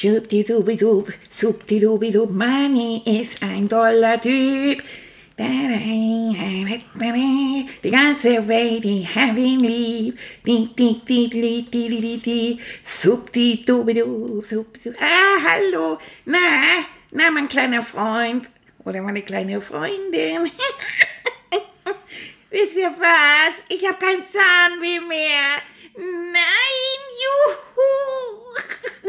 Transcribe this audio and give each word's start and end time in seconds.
Schubdidubidub, 0.00 1.12
subdidubidub, 1.28 2.30
Manni 2.30 3.02
ist 3.04 3.42
ein 3.42 3.68
toller 3.68 4.18
Typ. 4.18 4.82
Die 7.84 7.90
ganze 7.90 8.48
Welt, 8.48 8.82
die 8.82 9.06
hat 9.06 9.36
ihn 9.36 9.60
lieb. 9.60 10.18
Die, 10.46 10.74
die, 10.74 11.04
die, 11.06 11.28
die, 11.28 11.66
die, 11.70 11.70
die, 11.70 12.00
die, 12.00 12.18
die. 12.18 12.58
Subdidubidu, 12.82 14.42
subdidu. 14.42 14.96
Ah, 14.98 15.36
hallo. 15.46 15.98
Na, 16.24 16.38
na, 17.10 17.30
mein 17.30 17.50
kleiner 17.50 17.82
Freund. 17.82 18.48
Oder 18.86 19.02
meine 19.02 19.20
kleine 19.20 19.60
Freundin. 19.60 20.44
Wisst 22.50 22.74
ihr 22.74 22.94
was? 22.98 23.52
Ich 23.68 23.86
habe 23.86 23.98
kein 23.98 24.22
Zahnweh 24.32 25.00
mehr. 25.00 25.60
Nein, 25.94 27.00
juhu. 27.22 27.90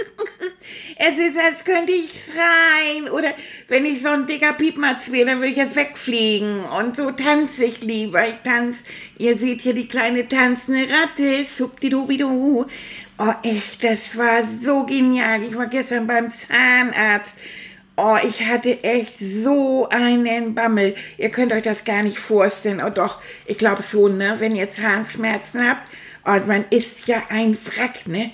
Es 1.04 1.18
ist, 1.18 1.36
als 1.36 1.64
könnte 1.64 1.92
ich 1.92 2.12
schreien. 2.12 3.10
Oder 3.10 3.34
wenn 3.68 3.86
ich 3.86 4.04
so 4.04 4.10
ein 4.10 4.28
dicker 4.28 4.54
Piepmatz 4.54 5.12
wäre, 5.12 5.26
dann 5.26 5.40
würde 5.40 5.52
ich 5.52 5.58
jetzt 5.58 5.76
wegfliegen. 5.76 6.64
Und 6.64 6.96
so 6.96 7.10
tanze 7.10 7.66
ich 7.66 7.82
lieber. 7.82 8.28
Ich 8.28 8.36
tanze. 8.44 8.82
Ihr 9.18 9.36
seht 9.36 9.62
hier 9.62 9.74
die 9.74 9.88
kleine 9.88 10.28
tanzende 10.28 10.88
Ratte. 10.94 11.48
Subdidubidu. 11.48 12.68
Oh, 13.18 13.34
echt, 13.42 13.84
das 13.84 14.16
war 14.16 14.44
so 14.64 14.86
genial. 14.86 15.42
Ich 15.42 15.56
war 15.56 15.66
gestern 15.66 16.06
beim 16.06 16.32
Zahnarzt. 16.32 17.34
Oh, 17.98 18.18
ich 18.24 18.46
hatte 18.46 18.84
echt 18.84 19.16
so 19.18 19.90
einen 19.90 20.54
Bammel. 20.54 20.96
Ihr 21.18 21.30
könnt 21.30 21.52
euch 21.52 21.64
das 21.64 21.84
gar 21.84 22.04
nicht 22.04 22.20
vorstellen. 22.20 22.80
Oh 22.80 22.92
doch, 22.92 23.20
ich 23.48 23.58
glaube 23.58 23.82
so, 23.82 24.08
ne? 24.08 24.36
Wenn 24.38 24.56
ihr 24.56 24.72
Zahnschmerzen 24.72 25.68
habt. 25.68 25.90
Oh, 26.26 26.40
man 26.46 26.66
ist 26.70 27.08
ja 27.08 27.24
ein 27.30 27.58
Wrack, 27.66 28.08
ne? 28.08 28.32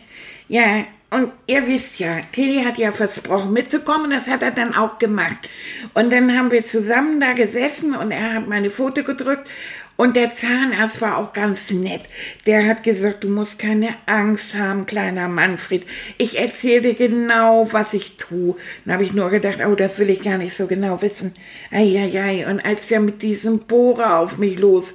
Ja, 0.50 0.86
und 1.10 1.32
ihr 1.48 1.66
wisst 1.68 2.00
ja, 2.00 2.20
Tilly 2.34 2.64
hat 2.64 2.78
ja 2.78 2.92
versprochen 2.92 3.54
mitzukommen, 3.54 4.12
das 4.12 4.28
hat 4.28 4.44
er 4.44 4.52
dann 4.52 4.76
auch 4.76 5.00
gemacht. 5.00 5.50
Und 5.94 6.12
dann 6.12 6.38
haben 6.38 6.52
wir 6.52 6.66
zusammen 6.66 7.22
da 7.22 7.34
gesessen 7.34 7.96
und 7.96 8.12
er 8.12 8.34
hat 8.34 8.48
meine 8.48 8.70
Foto 8.70 9.04
gedrückt 9.04 9.50
und 9.98 10.16
der 10.16 10.36
Zahnarzt 10.36 11.02
war 11.02 11.18
auch 11.18 11.34
ganz 11.34 11.72
nett. 11.72 12.02
Der 12.46 12.68
hat 12.68 12.84
gesagt, 12.84 13.24
du 13.24 13.30
musst 13.30 13.58
keine 13.58 13.90
Angst 14.06 14.54
haben, 14.54 14.86
kleiner 14.86 15.28
Manfred. 15.28 15.86
Ich 16.20 16.38
erzähle 16.38 16.94
dir 16.94 16.94
genau, 16.94 17.68
was 17.72 17.96
ich 17.96 18.16
tue. 18.16 18.56
Dann 18.86 18.94
habe 18.94 19.04
ich 19.04 19.14
nur 19.14 19.32
gedacht, 19.32 19.58
oh, 19.66 19.74
das 19.74 19.98
will 19.98 20.12
ich 20.12 20.22
gar 20.22 20.38
nicht 20.38 20.56
so 20.56 20.68
genau 20.68 21.02
wissen. 21.02 21.34
Eieiei. 21.72 22.48
Und 22.48 22.64
als 22.64 22.88
der 22.90 23.00
mit 23.00 23.24
diesem 23.24 23.60
Bohrer 23.60 24.20
auf 24.20 24.38
mich 24.38 24.60
los 24.60 24.94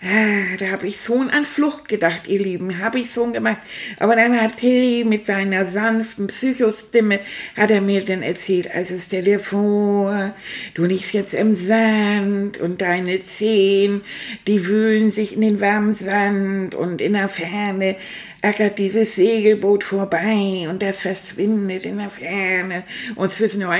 da 0.00 0.70
habe 0.70 0.86
ich 0.86 1.00
schon 1.00 1.28
an 1.30 1.44
Flucht 1.44 1.88
gedacht, 1.88 2.28
ihr 2.28 2.38
Lieben, 2.38 2.78
habe 2.78 3.00
ich 3.00 3.10
schon 3.10 3.32
gemacht. 3.32 3.58
Aber 3.98 4.14
dann 4.14 4.40
hat 4.40 4.56
Tilly 4.56 5.04
mit 5.04 5.26
seiner 5.26 5.66
sanften 5.66 6.28
Psychostimme, 6.28 7.18
hat 7.56 7.72
er 7.72 7.80
mir 7.80 8.04
dann 8.04 8.22
erzählt, 8.22 8.70
also 8.72 8.94
stell 9.04 9.24
dir 9.24 9.40
vor, 9.40 10.34
du 10.74 10.84
liegst 10.84 11.14
jetzt 11.14 11.34
im 11.34 11.56
Sand 11.56 12.58
und 12.58 12.80
deine 12.80 13.24
Zehen, 13.24 14.02
die 14.46 14.66
wühlen 14.66 15.10
sich 15.10 15.34
in 15.34 15.40
den 15.40 15.60
warmen 15.60 15.96
Sand 15.96 16.76
und 16.76 17.00
in 17.00 17.14
der 17.14 17.28
Ferne 17.28 17.96
ackert 18.40 18.78
dieses 18.78 19.16
Segelboot 19.16 19.82
vorbei 19.82 20.68
und 20.68 20.80
das 20.80 21.00
verschwindet 21.00 21.84
in 21.84 21.98
der 21.98 22.10
Ferne 22.10 22.84
und 23.16 23.32
zwischen 23.32 23.62
nur 23.62 23.74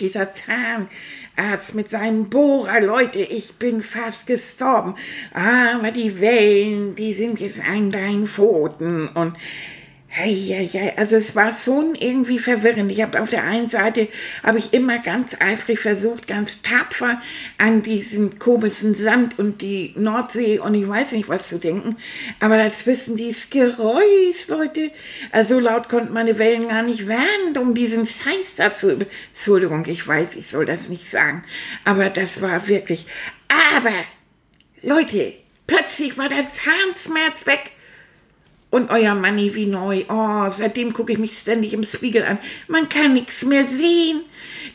dieser 0.00 0.34
Zahn 0.34 0.88
Arzt 1.40 1.74
mit 1.74 1.90
seinem 1.90 2.28
Bohrer, 2.28 2.80
Leute, 2.80 3.20
ich 3.20 3.54
bin 3.54 3.82
fast 3.82 4.26
gestorben. 4.26 4.94
Aber 5.32 5.90
die 5.90 6.20
Wellen, 6.20 6.94
die 6.94 7.14
sind 7.14 7.40
jetzt 7.40 7.60
an 7.66 7.90
deinen 7.90 8.26
Pfoten 8.26 9.08
und 9.08 9.36
Hey, 10.12 10.34
hey, 10.34 10.66
hey, 10.66 10.92
also 10.96 11.14
es 11.14 11.36
war 11.36 11.54
schon 11.54 11.94
irgendwie 11.94 12.40
verwirrend. 12.40 12.90
Ich 12.90 13.00
habe 13.00 13.22
auf 13.22 13.30
der 13.30 13.44
einen 13.44 13.70
Seite 13.70 14.08
habe 14.42 14.58
ich 14.58 14.72
immer 14.72 14.98
ganz 14.98 15.36
eifrig 15.38 15.78
versucht, 15.78 16.26
ganz 16.26 16.62
tapfer 16.62 17.22
an 17.58 17.82
diesen 17.82 18.40
komischen 18.40 18.96
Sand 18.96 19.38
und 19.38 19.62
die 19.62 19.94
Nordsee 19.96 20.58
und 20.58 20.74
ich 20.74 20.88
weiß 20.88 21.12
nicht 21.12 21.28
was 21.28 21.48
zu 21.48 21.60
denken. 21.60 21.96
Aber 22.40 22.56
dazwischen 22.56 23.16
dieses 23.16 23.50
Geräusch, 23.50 24.48
Leute. 24.48 24.90
Also 25.30 25.60
laut 25.60 25.88
konnten 25.88 26.12
meine 26.12 26.38
Wellen 26.38 26.66
gar 26.66 26.82
nicht 26.82 27.06
werden, 27.06 27.56
um 27.56 27.76
diesen 27.76 28.04
Scheiß 28.04 28.56
dazu. 28.56 28.98
Entschuldigung, 29.32 29.86
ich 29.86 30.06
weiß, 30.06 30.34
ich 30.34 30.50
soll 30.50 30.66
das 30.66 30.88
nicht 30.88 31.08
sagen. 31.08 31.44
Aber 31.84 32.10
das 32.10 32.42
war 32.42 32.66
wirklich. 32.66 33.06
Aber, 33.76 33.92
Leute, 34.82 35.34
plötzlich 35.68 36.18
war 36.18 36.28
der 36.28 36.46
Zahnschmerz 36.50 37.46
weg 37.46 37.70
und 38.70 38.90
euer 38.90 39.14
Manni 39.14 39.54
wie 39.54 39.66
neu. 39.66 40.04
Oh, 40.08 40.50
seitdem 40.56 40.92
gucke 40.92 41.12
ich 41.12 41.18
mich 41.18 41.36
ständig 41.36 41.74
im 41.74 41.84
Spiegel 41.84 42.24
an. 42.24 42.38
Man 42.68 42.88
kann 42.88 43.14
nichts 43.14 43.44
mehr 43.44 43.66
sehen. 43.66 44.22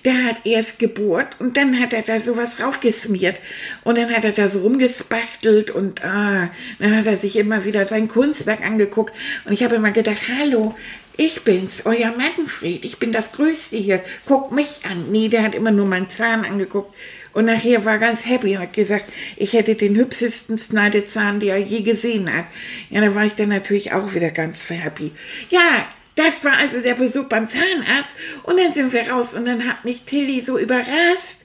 Der 0.03 0.25
hat 0.25 0.45
erst 0.45 0.79
gebohrt 0.79 1.38
und 1.39 1.57
dann 1.57 1.79
hat 1.79 1.94
er 1.94 2.01
da 2.01 2.19
sowas 2.19 2.59
raufgesmiert. 2.59 3.38
Und 3.83 3.97
dann 3.97 4.11
hat 4.11 4.25
er 4.25 4.33
da 4.33 4.50
so 4.50 4.59
rumgespachtelt 4.59 5.72
und 5.72 6.03
ah, 6.03 6.51
dann 6.79 6.95
hat 6.95 7.07
er 7.07 7.17
sich 7.17 7.38
immer 7.38 7.66
wieder 7.66 7.88
sein 7.88 8.07
Kunstwerk 8.07 8.63
angeguckt. 8.63 9.13
Und 9.45 9.53
ich 9.53 9.63
habe 9.63 9.75
immer 9.75 9.91
gedacht, 9.91 10.22
hallo, 10.39 10.75
ich 11.17 11.44
bin's, 11.44 11.85
euer 11.85 12.12
Manfred. 12.12 12.83
Ich 12.83 13.00
bin 13.00 13.13
das 13.13 13.31
Größte 13.31 13.77
hier. 13.77 14.01
Guckt 14.25 14.51
mich 14.51 14.79
an. 14.83 15.12
Nee, 15.12 15.29
der 15.29 15.44
hat 15.44 15.56
immer 15.56 15.72
nur 15.72 15.85
meinen 15.85 16.09
Zahn 16.09 16.44
angeguckt. 16.44 16.94
Und 17.35 17.46
nachher 17.46 17.84
war 17.84 17.97
ganz 17.97 18.25
happy 18.25 18.56
und 18.56 18.62
hat 18.62 18.72
gesagt, 18.72 19.12
ich 19.35 19.51
hätte 19.51 19.75
den 19.75 19.97
hübschesten 19.97 20.57
Schneidezahn, 20.57 21.41
der 21.41 21.56
er 21.56 21.62
je 21.62 21.81
gesehen 21.81 22.34
hat. 22.34 22.46
Ja, 22.90 23.01
da 23.01 23.13
war 23.13 23.25
ich 23.25 23.35
dann 23.35 23.50
natürlich 23.50 23.91
auch 23.91 24.13
wieder 24.13 24.31
ganz 24.31 24.69
happy. 24.69 25.12
Ja, 25.50 25.90
das 26.16 26.45
war 26.45 26.57
also 26.57 26.79
der 26.79 26.94
Besuch 26.94 27.25
beim 27.25 27.50
Zahnarzt. 27.50 28.16
Und 28.44 28.57
dann 28.57 28.72
sind 28.72 28.94
wir 28.94 29.12
raus 29.12 29.34
und 29.34 29.45
dann 29.45 29.68
hat 29.68 29.84
mich 29.84 30.03
Tilly 30.03 30.45
so 30.45 30.57
überrascht. 30.57 31.35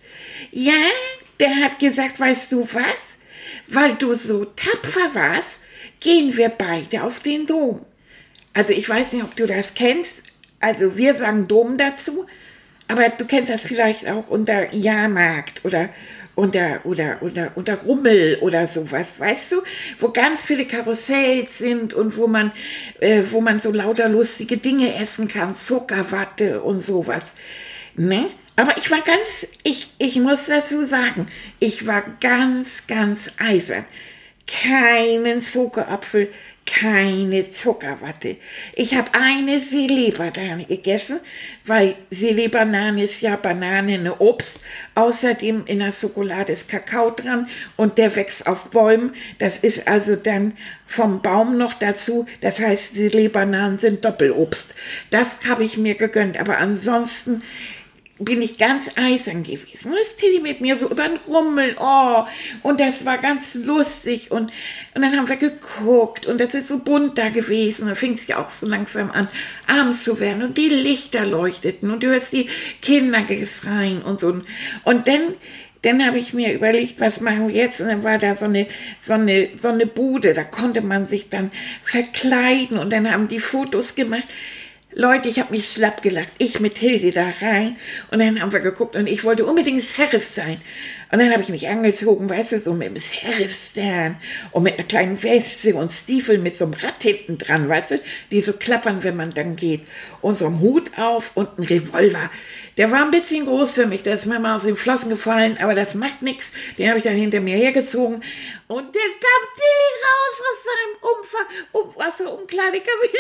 Ja, 0.53 0.81
der 1.41 1.57
hat 1.57 1.81
gesagt, 1.81 2.21
weißt 2.21 2.53
du 2.53 2.69
was? 2.73 2.85
Weil 3.67 3.97
du 3.97 4.15
so 4.15 4.45
tapfer 4.45 5.13
warst, 5.15 5.59
gehen 5.99 6.37
wir 6.37 6.51
beide 6.51 7.03
auf 7.03 7.19
den 7.19 7.47
Dom. 7.47 7.85
Also 8.53 8.73
ich 8.73 8.89
weiß 8.89 9.13
nicht, 9.13 9.25
ob 9.25 9.35
du 9.35 9.49
das 9.49 9.75
kennst. 9.75 10.23
Also 10.61 10.97
wir 10.97 11.17
sagen 11.17 11.49
Dom 11.49 11.79
dazu. 11.79 12.27
Aber 12.91 13.09
du 13.09 13.25
kennst 13.25 13.51
das 13.51 13.63
vielleicht 13.63 14.11
auch 14.11 14.29
unter 14.29 14.75
Jahrmarkt 14.75 15.65
oder 15.65 15.91
unter, 16.35 16.81
oder, 16.85 17.19
oder, 17.21 17.53
unter 17.55 17.77
Rummel 17.77 18.39
oder 18.41 18.67
sowas, 18.67 19.07
weißt 19.19 19.53
du? 19.53 19.63
Wo 19.99 20.09
ganz 20.09 20.41
viele 20.41 20.65
Karussells 20.65 21.59
sind 21.59 21.95
und 21.95 22.17
wo 22.17 22.27
man, 22.27 22.51
äh, 22.99 23.23
wo 23.31 23.41
man 23.41 23.61
so 23.61 23.71
lauter 23.71 24.09
lustige 24.09 24.57
Dinge 24.57 24.95
essen 25.01 25.29
kann, 25.29 25.55
Zuckerwatte 25.55 26.63
und 26.63 26.85
sowas. 26.85 27.23
Ne? 27.95 28.27
Aber 28.57 28.77
ich 28.77 28.91
war 28.91 29.01
ganz, 29.03 29.47
ich, 29.63 29.93
ich 29.99 30.17
muss 30.17 30.47
dazu 30.47 30.87
sagen, 30.87 31.27
ich 31.61 31.87
war 31.87 32.03
ganz, 32.21 32.87
ganz 32.89 33.31
eisern. 33.39 33.85
Keinen 34.47 35.43
Zuckerapfel, 35.43 36.33
keine 36.73 37.51
Zuckerwatte. 37.51 38.37
Ich 38.75 38.95
habe 38.95 39.13
eine 39.13 39.61
Seelee-Banane 39.61 40.65
gegessen, 40.67 41.21
weil 41.65 41.97
Seelee-Banane 42.11 43.05
ist 43.05 43.21
ja 43.23 43.37
Banane, 43.37 43.95
eine 43.95 44.21
Obst. 44.21 44.59
Außerdem 44.95 45.65
in 45.67 45.81
der 45.81 45.93
Schokolade 45.93 46.53
ist 46.53 46.69
Kakao 46.69 47.11
dran 47.11 47.49
und 47.77 47.99
der 47.99 48.15
wächst 48.15 48.47
auf 48.47 48.71
Bäumen. 48.71 49.13
Das 49.39 49.59
ist 49.59 49.89
also 49.89 50.17
dann 50.17 50.53
vom 50.87 51.23
Baum 51.23 51.59
noch 51.59 51.75
dazu. 51.75 52.27
Das 52.41 52.61
heißt, 52.61 52.95
Seelee-Bananen 52.95 53.79
sind 53.79 54.05
Doppelobst. 54.05 54.75
Das 55.11 55.49
habe 55.49 55.65
ich 55.65 55.77
mir 55.77 55.97
gegönnt. 55.97 56.39
Aber 56.39 56.59
ansonsten 56.59 57.43
bin 58.21 58.43
ich 58.43 58.59
ganz 58.59 58.91
eisern 58.97 59.43
gewesen. 59.43 59.91
Und 59.91 59.95
das 59.95 60.15
Tilly 60.17 60.41
mit 60.41 60.61
mir 60.61 60.77
so 60.77 60.91
über 60.91 61.09
den 61.09 61.17
Rummel, 61.27 61.75
oh, 61.81 62.25
und 62.63 62.79
das 62.79 63.07
war 63.07 63.17
ganz 63.17 63.55
lustig 63.55 64.31
und, 64.31 64.53
und 64.95 65.03
dann 65.03 65.17
haben 65.17 65.29
wir 65.29 65.37
geguckt 65.37 66.27
und 66.27 66.39
das 66.39 66.53
ist 66.53 66.69
so 66.69 66.79
bunt 66.81 67.17
da 67.17 67.31
gewesen. 67.31 67.89
Da 67.89 67.95
fing 67.95 68.15
es 68.15 68.27
ja 68.27 68.39
auch 68.39 68.51
so 68.51 68.67
langsam 68.67 69.11
an, 69.11 69.29
abends 69.67 70.05
zu 70.05 70.21
werden 70.21 70.43
und 70.43 70.59
die 70.59 70.69
Lichter 70.69 71.25
leuchteten 71.25 71.91
und 71.91 72.03
du 72.03 72.09
hörst 72.09 72.33
die 72.35 72.49
Kinder 72.83 73.23
geschreien 73.23 74.03
und 74.03 74.21
so. 74.21 74.29
Und 74.85 75.09
dann, 75.09 75.35
dann 75.81 76.07
habe 76.07 76.19
ich 76.19 76.35
mir 76.35 76.53
überlegt, 76.53 77.01
was 77.01 77.23
machen 77.23 77.49
wir 77.49 77.55
jetzt? 77.55 77.81
Und 77.81 77.89
dann 77.89 78.05
war 78.05 78.19
da 78.19 78.37
so 78.37 78.45
eine, 78.45 78.67
so 79.03 79.15
eine, 79.15 79.49
so 79.59 79.69
eine 79.69 79.87
Bude, 79.87 80.35
da 80.35 80.45
konnte 80.45 80.83
man 80.83 81.09
sich 81.09 81.31
dann 81.31 81.51
verkleiden 81.83 82.77
und 82.77 82.93
dann 82.93 83.11
haben 83.11 83.29
die 83.29 83.41
Fotos 83.41 83.95
gemacht. 83.95 84.29
Leute, 84.93 85.29
ich 85.29 85.39
habe 85.39 85.53
mich 85.53 85.69
slapp 85.69 86.03
gelacht. 86.03 86.33
Ich 86.39 86.59
mit 86.59 86.77
Hilde 86.77 87.13
da 87.13 87.33
rein 87.41 87.77
und 88.11 88.19
dann 88.19 88.41
haben 88.41 88.53
wir 88.53 88.59
geguckt 88.59 88.97
und 88.97 89.07
ich 89.07 89.23
wollte 89.23 89.47
unbedingt 89.47 89.85
Sheriff 89.85 90.35
sein. 90.35 90.61
Und 91.13 91.19
dann 91.19 91.33
habe 91.33 91.43
ich 91.43 91.49
mich 91.49 91.69
angezogen, 91.69 92.31
weißt 92.31 92.53
du, 92.53 92.61
so 92.61 92.73
mit 92.73 92.89
dem 92.89 93.01
Sheriff-Stern 93.01 94.17
und 94.53 94.63
mit 94.63 94.75
einer 94.75 94.87
kleinen 94.87 95.21
Weste 95.23 95.75
und 95.75 95.93
Stiefel 95.93 96.39
mit 96.39 96.57
so 96.57 96.65
einem 96.65 96.75
Rad 96.75 97.03
hinten 97.03 97.37
dran, 97.37 97.69
weißt 97.69 97.91
du, 97.93 98.01
die 98.31 98.41
so 98.41 98.53
klappern, 98.53 99.03
wenn 99.03 99.17
man 99.17 99.31
dann 99.31 99.57
geht. 99.57 99.83
Und 100.23 100.39
so 100.39 100.47
einem 100.47 100.61
Hut 100.61 100.93
auf 100.99 101.33
und 101.35 101.59
ein 101.59 101.65
Revolver. 101.65 102.31
Der 102.77 102.91
war 102.91 103.05
ein 103.05 103.11
bisschen 103.11 103.47
groß 103.47 103.73
für 103.73 103.87
mich, 103.87 104.03
der 104.05 104.15
ist 104.15 104.27
mir 104.27 104.39
mal 104.39 104.57
aus 104.57 104.63
den 104.63 104.77
Flossen 104.77 105.11
gefallen, 105.11 105.59
aber 105.61 105.75
das 105.75 105.95
macht 105.95 106.23
nichts. 106.23 106.51
Den 106.79 106.89
habe 106.89 106.99
ich 106.99 107.05
dann 107.05 107.15
hinter 107.15 107.41
mir 107.41 107.57
hergezogen. 107.57 108.23
Und 108.69 108.95
dann 108.95 109.13
kam 109.21 109.43
Tilly 109.57 109.91
raus 110.07 110.37
aus 110.49 110.65
seinem 110.65 110.95
Umfang, 111.11 111.47
um, 111.73 111.97
aus 111.97 112.17
der 112.19 112.33
Umkleidekabine. 112.33 113.11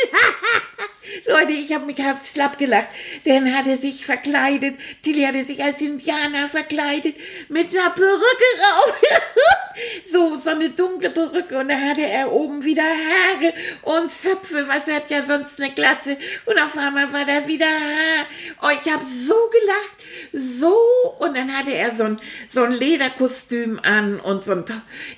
Leute, 1.27 1.53
ich 1.53 1.75
habe 1.75 1.87
mich 1.87 2.01
halb 2.01 2.25
slapp 2.25 2.57
gelacht. 2.57 2.89
Dann 3.25 3.55
hat 3.55 3.67
er 3.67 3.79
sich 3.79 4.07
verkleidet. 4.07 4.79
Tilly 5.03 5.25
hatte 5.25 5.45
sich 5.45 5.63
als 5.63 5.81
Indianer 5.81 6.49
verkleidet. 6.49 7.17
Mit 7.49 7.73
einer 7.81 7.91
Perücke 7.91 8.45
rauf. 8.61 9.01
so, 10.13 10.37
so 10.37 10.51
eine 10.51 10.71
dunkle 10.71 11.11
Perücke. 11.11 11.59
Und 11.59 11.69
da 11.69 11.79
hatte 11.79 12.03
er 12.03 12.33
oben 12.33 12.63
wieder 12.65 12.83
Haare 12.83 13.55
und 13.83 14.11
Zöpfe. 14.11 14.67
Was 14.69 14.89
er 14.89 14.97
hat 14.97 15.11
ja 15.11 15.25
sonst 15.25 15.61
eine 15.61 15.73
Glatze. 15.73 16.17
Und 16.47 16.59
auf 16.59 16.77
einmal 16.77 17.13
war 17.13 17.25
da 17.25 17.47
wieder 17.47 17.67
Haar. 17.67 18.27
Oh, 18.63 18.69
ich 18.71 18.93
habe 18.93 19.05
so 19.05 19.35
gelacht. 19.51 20.59
So. 20.59 20.77
Und 21.19 21.37
dann 21.37 21.57
hatte 21.57 21.73
er 21.73 21.97
so 21.97 22.05
ein, 22.05 22.21
so 22.51 22.63
ein 22.63 22.73
Lederkostüm 22.73 23.81
an 23.83 24.21
und 24.21 24.45
so 24.45 24.53
ein, 24.53 24.65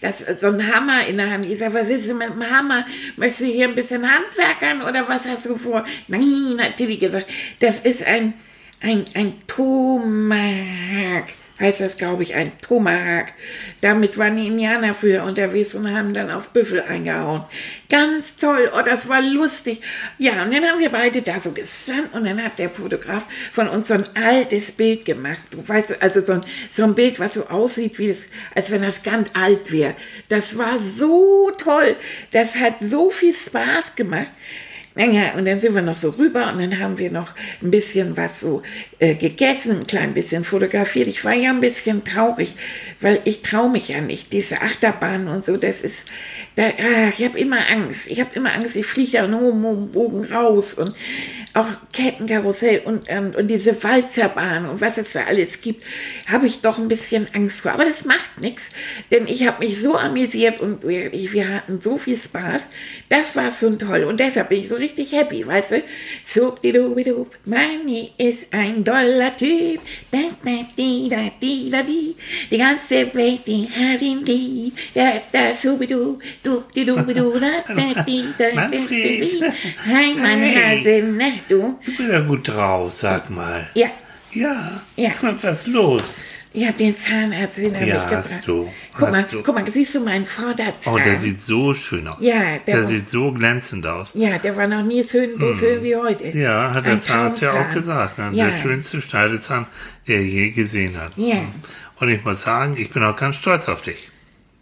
das, 0.01 0.25
so 0.41 0.47
ein 0.47 0.75
Hammer 0.75 1.07
in 1.07 1.17
der 1.17 1.31
Hand. 1.31 1.47
Ich 1.47 1.59
sage, 1.59 1.75
was 1.75 1.89
willst 1.89 2.09
du 2.09 2.15
mit 2.15 2.31
dem 2.31 2.49
Hammer? 2.49 2.87
Möchtest 3.17 3.41
du 3.43 3.47
hier 3.47 3.69
ein 3.69 3.75
bisschen 3.75 4.09
Handwerkern 4.11 4.83
oder 4.83 5.09
was 5.09 5.25
hast 5.25 5.47
du 5.47 5.57
vor? 5.57 5.85
Nein, 6.09 6.59
hat 6.61 6.77
Tilly 6.77 6.97
gesagt, 6.97 7.27
das 7.61 7.81
ist 7.81 8.07
ein, 8.07 8.35
ein, 8.81 9.05
ein 9.15 9.47
Tomahawk 9.47 11.29
heißt 11.63 11.81
das, 11.81 11.97
glaube 11.97 12.25
ich, 12.25 12.35
ein 12.35 12.53
Tomahawk. 12.61 13.29
Damit 13.81 14.19
waren 14.19 14.37
die 14.37 14.49
Indianer 14.49 14.95
früher 14.95 15.23
unterwegs 15.23 15.75
und 15.75 15.97
haben 15.97 16.13
dann 16.13 16.31
auf 16.31 16.51
Büffel 16.51 16.83
eingehauen. 16.83 17.45
Ganz 17.89 18.37
toll, 18.37 18.71
oh, 18.77 18.83
das 18.85 19.09
war 19.09 19.23
lustig. 19.23 19.81
Ja, 20.19 20.43
und 20.43 20.53
dann 20.53 20.65
haben 20.65 20.81
wir 20.81 20.91
beide 20.91 21.23
da 21.23 21.39
so 21.39 21.53
gestanden 21.53 22.11
und 22.13 22.27
dann 22.27 22.45
hat 22.45 22.59
der 22.59 22.69
Fotograf 22.69 23.27
von 23.53 23.69
uns 23.69 23.89
so 23.89 23.95
ein 23.95 24.05
altes 24.15 24.73
Bild 24.73 25.05
gemacht. 25.05 25.41
Du 25.51 25.67
weißt, 25.67 26.03
also 26.03 26.21
so 26.21 26.33
ein, 26.33 26.41
so 26.73 26.83
ein 26.83 26.95
Bild, 26.95 27.21
was 27.21 27.35
so 27.35 27.47
aussieht, 27.47 27.99
wie 27.99 28.09
das, 28.09 28.19
als 28.55 28.71
wenn 28.71 28.83
das 28.83 29.03
ganz 29.03 29.31
alt 29.35 29.71
wäre. 29.71 29.95
Das 30.29 30.59
war 30.59 30.79
so 30.81 31.53
toll. 31.57 31.97
Das 32.33 32.57
hat 32.57 32.75
so 32.81 33.09
viel 33.11 33.35
Spaß 33.35 33.95
gemacht. 33.95 34.33
Naja, 34.95 35.33
und 35.37 35.47
dann 35.47 35.59
sind 35.59 35.75
wir 35.75 35.81
noch 35.81 35.97
so 35.97 36.11
rüber 36.11 36.53
und 36.53 36.61
dann 36.61 36.79
haben 36.79 36.99
wir 36.99 37.11
noch 37.11 37.35
ein 37.63 37.71
bisschen 37.71 38.17
was 38.17 38.41
so 38.41 38.63
äh, 38.99 39.15
gegessen, 39.15 39.73
ein 39.73 39.87
klein 39.87 40.13
bisschen 40.13 40.45
fotografiert. 40.45 41.07
Ich 41.07 41.25
war 41.25 41.33
ja 41.33 41.51
ein 41.51 41.61
bisschen 41.61 42.05
traurig, 42.05 42.55
weil 43.01 43.21
ich 43.25 43.41
traue 43.41 43.71
mich 43.71 43.89
ja 43.89 44.03
nicht. 44.03 44.33
Diese 44.35 44.61
Achterbahn 44.61 45.29
und 45.29 45.47
so, 45.47 45.57
das 45.57 45.81
ist, 45.81 46.05
da, 46.57 46.65
ah, 46.65 47.09
ich 47.17 47.25
habe 47.25 47.39
immer 47.39 47.71
Angst. 47.71 48.07
Ich 48.09 48.21
habe 48.21 48.31
immer 48.35 48.53
Angst, 48.53 48.77
ich 48.77 48.85
fliege 48.85 49.13
da 49.13 49.27
nur 49.27 49.53
um 49.53 49.91
Bogen 49.93 50.25
raus 50.25 50.75
und 50.75 50.93
auch 51.55 51.69
Kettenkarussell 51.93 52.81
und, 52.85 53.09
und, 53.09 53.37
und 53.37 53.49
diese 53.49 53.83
Walzerbahn 53.83 54.67
und 54.69 54.81
was 54.81 54.99
es 54.99 55.13
da 55.13 55.25
alles 55.25 55.61
gibt, 55.61 55.85
habe 56.27 56.47
ich 56.47 56.61
doch 56.61 56.79
ein 56.79 56.89
bisschen 56.89 57.27
Angst 57.35 57.61
vor. 57.61 57.73
Aber 57.73 57.85
das 57.85 58.05
macht 58.05 58.41
nichts, 58.41 58.63
denn 59.11 59.27
ich 59.27 59.47
habe 59.47 59.65
mich 59.65 59.81
so 59.81 59.97
amüsiert 59.97 60.61
und 60.61 60.87
wir, 60.87 61.13
wir 61.13 61.49
hatten 61.49 61.81
so 61.81 61.99
viel 61.99 62.19
Spaß. 62.19 62.63
Das 63.09 63.37
war 63.37 63.53
so 63.53 63.71
toll 63.77 64.05
und 64.05 64.21
deshalb 64.21 64.49
bin 64.49 64.61
ich 64.61 64.69
so 64.69 64.77
richtig 64.83 65.13
happy, 65.13 65.47
weißt 65.47 65.71
du? 65.71 65.83
Subdidubidup, 66.27 67.31
Manni 67.45 68.13
ist 68.19 68.47
ein 68.51 68.85
doller 68.85 69.37
Typ. 69.37 69.81
Da, 70.11 70.19
da, 70.45 70.67
di, 70.77 71.09
da, 71.09 71.31
di, 71.41 71.71
da, 71.71 71.83
di. 71.83 72.15
Die 72.51 72.59
ganze 72.59 73.15
Welt, 73.15 73.47
die 73.47 73.69
hat 73.69 74.03
ihn 74.03 74.25
lieb. 74.25 74.75
Da, 74.95 75.23
da, 75.33 75.55
subidu, 75.55 76.19
dubdidubidu, 76.43 77.39
da, 77.39 77.75
da, 77.75 78.03
di, 78.03 78.25
da, 78.37 78.51
da, 78.55 78.69
di. 78.69 79.43
Hein, 79.87 80.17
mein 80.19 80.55
Hase, 80.55 81.03
ne, 81.03 81.41
du? 81.49 81.79
Du 81.85 81.97
bist 81.97 82.13
ja 82.13 82.21
gut 82.21 82.49
drauf, 82.49 82.93
sag 82.93 83.31
mal. 83.31 83.71
Ja. 83.75 83.89
Ja. 84.33 84.83
Ja. 84.97 85.11
Was 85.43 85.61
ist 85.61 85.67
los? 85.69 86.25
Ich 86.55 86.67
habe 86.67 86.77
den 86.77 86.95
Zahnarzt 86.95 87.57
hinter 87.57 87.81
mich 87.81 87.89
Ja, 87.89 88.05
gebracht. 88.05 88.25
hast 88.31 88.47
du. 88.47 88.71
Guck 88.93 89.01
mal, 89.11 89.13
Hast 89.21 89.33
du. 89.33 89.43
guck 89.43 89.55
mal, 89.55 89.71
siehst 89.71 89.95
du 89.95 90.01
meinen 90.01 90.27
Vorderzahn? 90.27 90.93
Oh, 90.95 90.99
der 90.99 91.15
sieht 91.19 91.41
so 91.41 91.73
schön 91.73 92.07
aus. 92.07 92.19
Ja, 92.21 92.35
der 92.41 92.59
der 92.67 92.81
war- 92.83 92.89
sieht 92.89 93.09
so 93.09 93.33
glänzend 93.33 93.87
aus. 93.87 94.11
Ja, 94.15 94.37
der 94.39 94.55
war 94.57 94.67
noch 94.67 94.83
nie 94.83 95.03
schön, 95.09 95.39
so 95.39 95.55
schön 95.55 95.83
wie 95.83 95.97
heute. 95.97 96.31
Hm. 96.31 96.39
Ja, 96.41 96.75
hat 96.75 96.85
der 96.85 96.93
Ein 96.93 97.03
Zahnarzt 97.03 97.41
ja 97.41 97.53
auch 97.53 97.73
gesagt. 97.73 98.19
Ne? 98.19 98.31
Ja. 98.35 98.51
Der 98.51 98.57
schönste 98.59 99.01
Schneidezahn, 99.01 99.67
der 100.07 100.17
er 100.17 100.25
je 100.25 100.51
gesehen 100.51 101.01
hat. 101.01 101.17
Ja. 101.17 101.37
Und 102.01 102.09
ich 102.11 102.23
muss 102.25 102.43
sagen, 102.43 102.77
ich 102.77 102.91
bin 102.91 103.03
auch 103.03 103.17
ganz 103.17 103.37
stolz 103.37 103.69
auf 103.71 103.81
dich. 103.81 104.11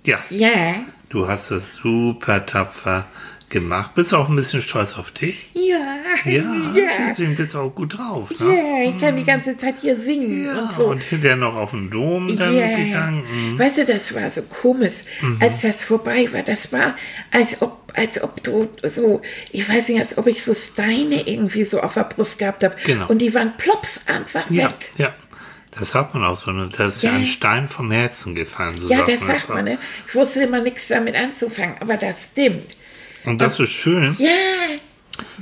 Ja, 0.05 0.19
Ja, 0.31 0.75
du 1.09 1.27
hast 1.27 1.51
das 1.51 1.75
super 1.75 2.47
tapfer 2.47 3.07
gemacht. 3.51 3.95
Bist 3.95 4.15
auch 4.15 4.29
ein 4.29 4.37
bisschen 4.37 4.63
stolz 4.63 4.97
auf 4.97 5.11
dich. 5.11 5.51
ja, 5.55 5.97
Ja, 6.25 6.43
ja. 6.75 6.91
deswegen 7.09 7.37
bist 7.37 7.55
du 7.55 7.59
auch 7.59 7.71
gut 7.75 7.99
drauf. 7.99 8.31
Ne? 8.41 8.47
Ja, 8.57 8.91
ich 8.91 8.99
kann 8.99 9.17
die 9.17 9.25
ganze 9.25 9.57
Zeit 9.59 9.75
hier 9.81 10.01
singen 10.01 10.47
Ja, 10.47 10.63
und 10.63 10.73
so. 10.73 10.87
und 10.87 11.03
hinterher 11.05 11.37
noch 11.37 11.55
auf 11.57 11.73
den 11.73 11.91
Dom 11.91 12.37
dann 12.37 12.57
Ja. 12.57 12.77
gegangen. 12.77 13.25
Mhm. 13.55 13.59
Weißt 13.59 13.79
du, 13.79 13.85
das 13.85 14.15
war 14.15 14.31
so 14.31 14.43
komisch, 14.43 14.95
als 15.41 15.61
das 15.63 15.77
vorbei 15.77 16.29
war. 16.33 16.43
Das 16.43 16.73
war, 16.73 16.95
als 17.33 17.61
ob, 17.61 17.93
als 17.97 18.23
ob 18.23 18.43
du 18.43 18.69
so, 18.95 19.21
ich 19.53 19.69
weiß 19.69 19.89
nicht, 19.89 20.01
als 20.01 20.17
ob 20.17 20.27
ich 20.27 20.43
so 20.45 20.55
Steine 20.55 21.27
irgendwie 21.29 21.65
so 21.65 21.81
auf 21.81 21.95
der 21.95 22.05
Brust 22.05 22.39
gehabt 22.39 22.63
habe. 22.65 22.77
Genau. 22.85 23.09
Und 23.09 23.19
die 23.19 23.35
waren 23.35 23.57
plops 23.57 24.01
einfach 24.07 24.49
Ja, 24.51 24.67
weg. 24.69 24.75
ja. 24.97 25.15
Das 25.79 25.95
hat 25.95 26.15
man 26.15 26.25
auch 26.25 26.37
so. 26.37 26.51
Ne? 26.51 26.69
Da 26.77 26.89
ist 26.89 27.03
ja. 27.03 27.13
Ein 27.13 27.27
Stein 27.27 27.69
vom 27.69 27.93
Herzen 27.93 28.35
gefallen, 28.35 28.77
so 28.77 28.89
Ja, 28.89 28.99
sagt 28.99 29.09
das 29.09 29.21
man 29.21 29.37
sagt 29.37 29.49
man, 29.51 29.65
ne? 29.65 29.79
Ich 30.09 30.15
wusste 30.17 30.43
immer 30.43 30.61
nichts 30.61 30.89
damit 30.89 31.17
anzufangen, 31.17 31.77
aber 31.81 31.97
das 31.97 32.25
stimmt. 32.33 32.75
Und 33.25 33.41
das 33.41 33.59
ist 33.61 33.71
schön. 33.71 34.17
Ja, 34.19 34.29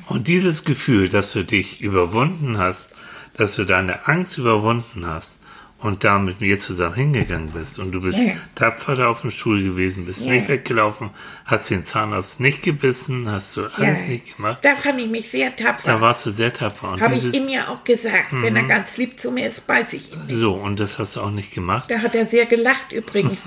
Und 0.09 0.29
dieses 0.29 0.65
Gefühl, 0.65 1.09
dass 1.09 1.33
du 1.33 1.45
dich 1.45 1.81
überwunden 1.81 2.59
hast, 2.59 2.93
dass 3.37 3.55
du 3.57 3.65
deine 3.65 4.07
Angst 4.09 4.39
überwunden 4.39 5.07
hast 5.07 5.41
und 5.81 6.03
da 6.03 6.19
mit 6.19 6.41
mir 6.41 6.59
zusammen 6.59 6.97
hingegangen 6.97 7.51
bist 7.53 7.79
und 7.79 7.93
du 7.93 8.01
bist 8.01 8.19
Ja. 8.19 8.33
tapfer 8.57 8.97
da 8.97 9.09
auf 9.09 9.21
dem 9.21 9.31
Stuhl 9.31 9.63
gewesen, 9.63 10.07
bist 10.07 10.23
Ja. 10.23 10.33
nicht 10.33 10.49
weggelaufen, 10.49 11.11
hast 11.45 11.71
den 11.71 11.87
Zahnarzt 11.87 12.41
nicht 12.41 12.63
gebissen, 12.63 13.31
hast 13.31 13.57
du 13.57 13.67
alles 13.77 14.07
ja. 14.07 14.13
nicht 14.15 14.37
gemacht. 14.37 14.59
Da 14.63 14.75
fand 14.75 14.99
ich 14.99 15.07
mich 15.07 15.31
sehr 15.31 15.55
tapfer. 15.55 15.87
Da 15.87 16.01
warst 16.01 16.27
du 16.27 16.31
sehr 16.31 16.53
tapfer. 16.53 16.91
Und 16.91 17.01
Habe 17.01 17.15
ich 17.15 17.23
Mhm. 17.27 17.35
ihm 17.35 17.49
ja 17.49 17.69
auch 17.69 17.85
gesagt. 17.85 18.29
Wenn 18.33 18.57
er 18.57 18.65
ganz 18.65 18.97
lieb 18.97 19.21
zu 19.21 19.31
mir 19.31 19.49
ist, 19.51 19.69
beiß 19.69 19.93
ich 19.93 20.13
ihn 20.13 20.19
nicht. 20.27 20.35
so, 20.37 20.55
und 20.55 20.81
das 20.81 20.99
hast 20.99 21.15
du 21.15 21.21
auch 21.21 21.31
nicht 21.31 21.53
gemacht. 21.55 21.89
Da 21.89 22.01
hat 22.01 22.17
er 22.17 22.27
sehr 22.27 22.47
gelacht 22.47 22.91
übrigens. 22.91 23.39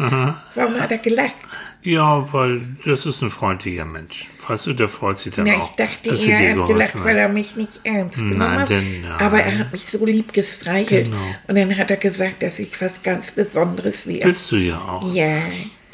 Warum 0.56 0.80
hat 0.80 0.92
er 0.92 1.00
gelacht? 1.00 1.36
Ja, 1.84 2.32
weil 2.32 2.62
das 2.86 3.06
ist 3.08 3.22
ein 3.24 3.32
freundlicher 3.32 3.86
Mensch. 3.86 4.28
Weißt 4.48 4.68
du, 4.68 4.74
der 4.74 4.88
freut 4.88 5.18
sich 5.18 5.34
dann 5.34 5.48
Ja, 5.48 5.56
auch, 5.56 5.70
ich 5.72 5.76
dachte, 5.78 6.10
dass 6.10 6.24
er 6.26 6.56
hat 6.56 6.68
gelacht, 6.68 6.94
hat. 6.96 7.04
weil 7.04 7.18
er 7.18 7.30
mich 7.30 7.56
nicht 7.56 7.72
ernst 7.84 8.18
genommen 8.18 8.38
Nein, 8.38 8.60
hat. 8.60 8.70
denn 8.70 9.02
nein. 9.02 9.12
Aber 9.14 9.40
er 9.42 9.58
hat 9.60 9.72
mich 9.72 9.86
so 9.86 10.06
lieb 10.06 10.32
gestreichelt. 10.34 11.06
Genau. 11.06 11.18
Und 11.48 11.56
dann 11.56 11.76
hat 11.78 11.90
er 11.90 11.98
gesagt, 11.98 12.44
dass 12.44 12.60
ich 12.60 12.80
was 12.82 12.92
ganz 13.04 13.32
Besonderes 13.32 14.06
wäre. 14.06 14.28
Bist 14.28 14.52
du 14.52 14.58
ja 14.58 14.78
auch. 14.78 15.12
Ja, 15.14 15.38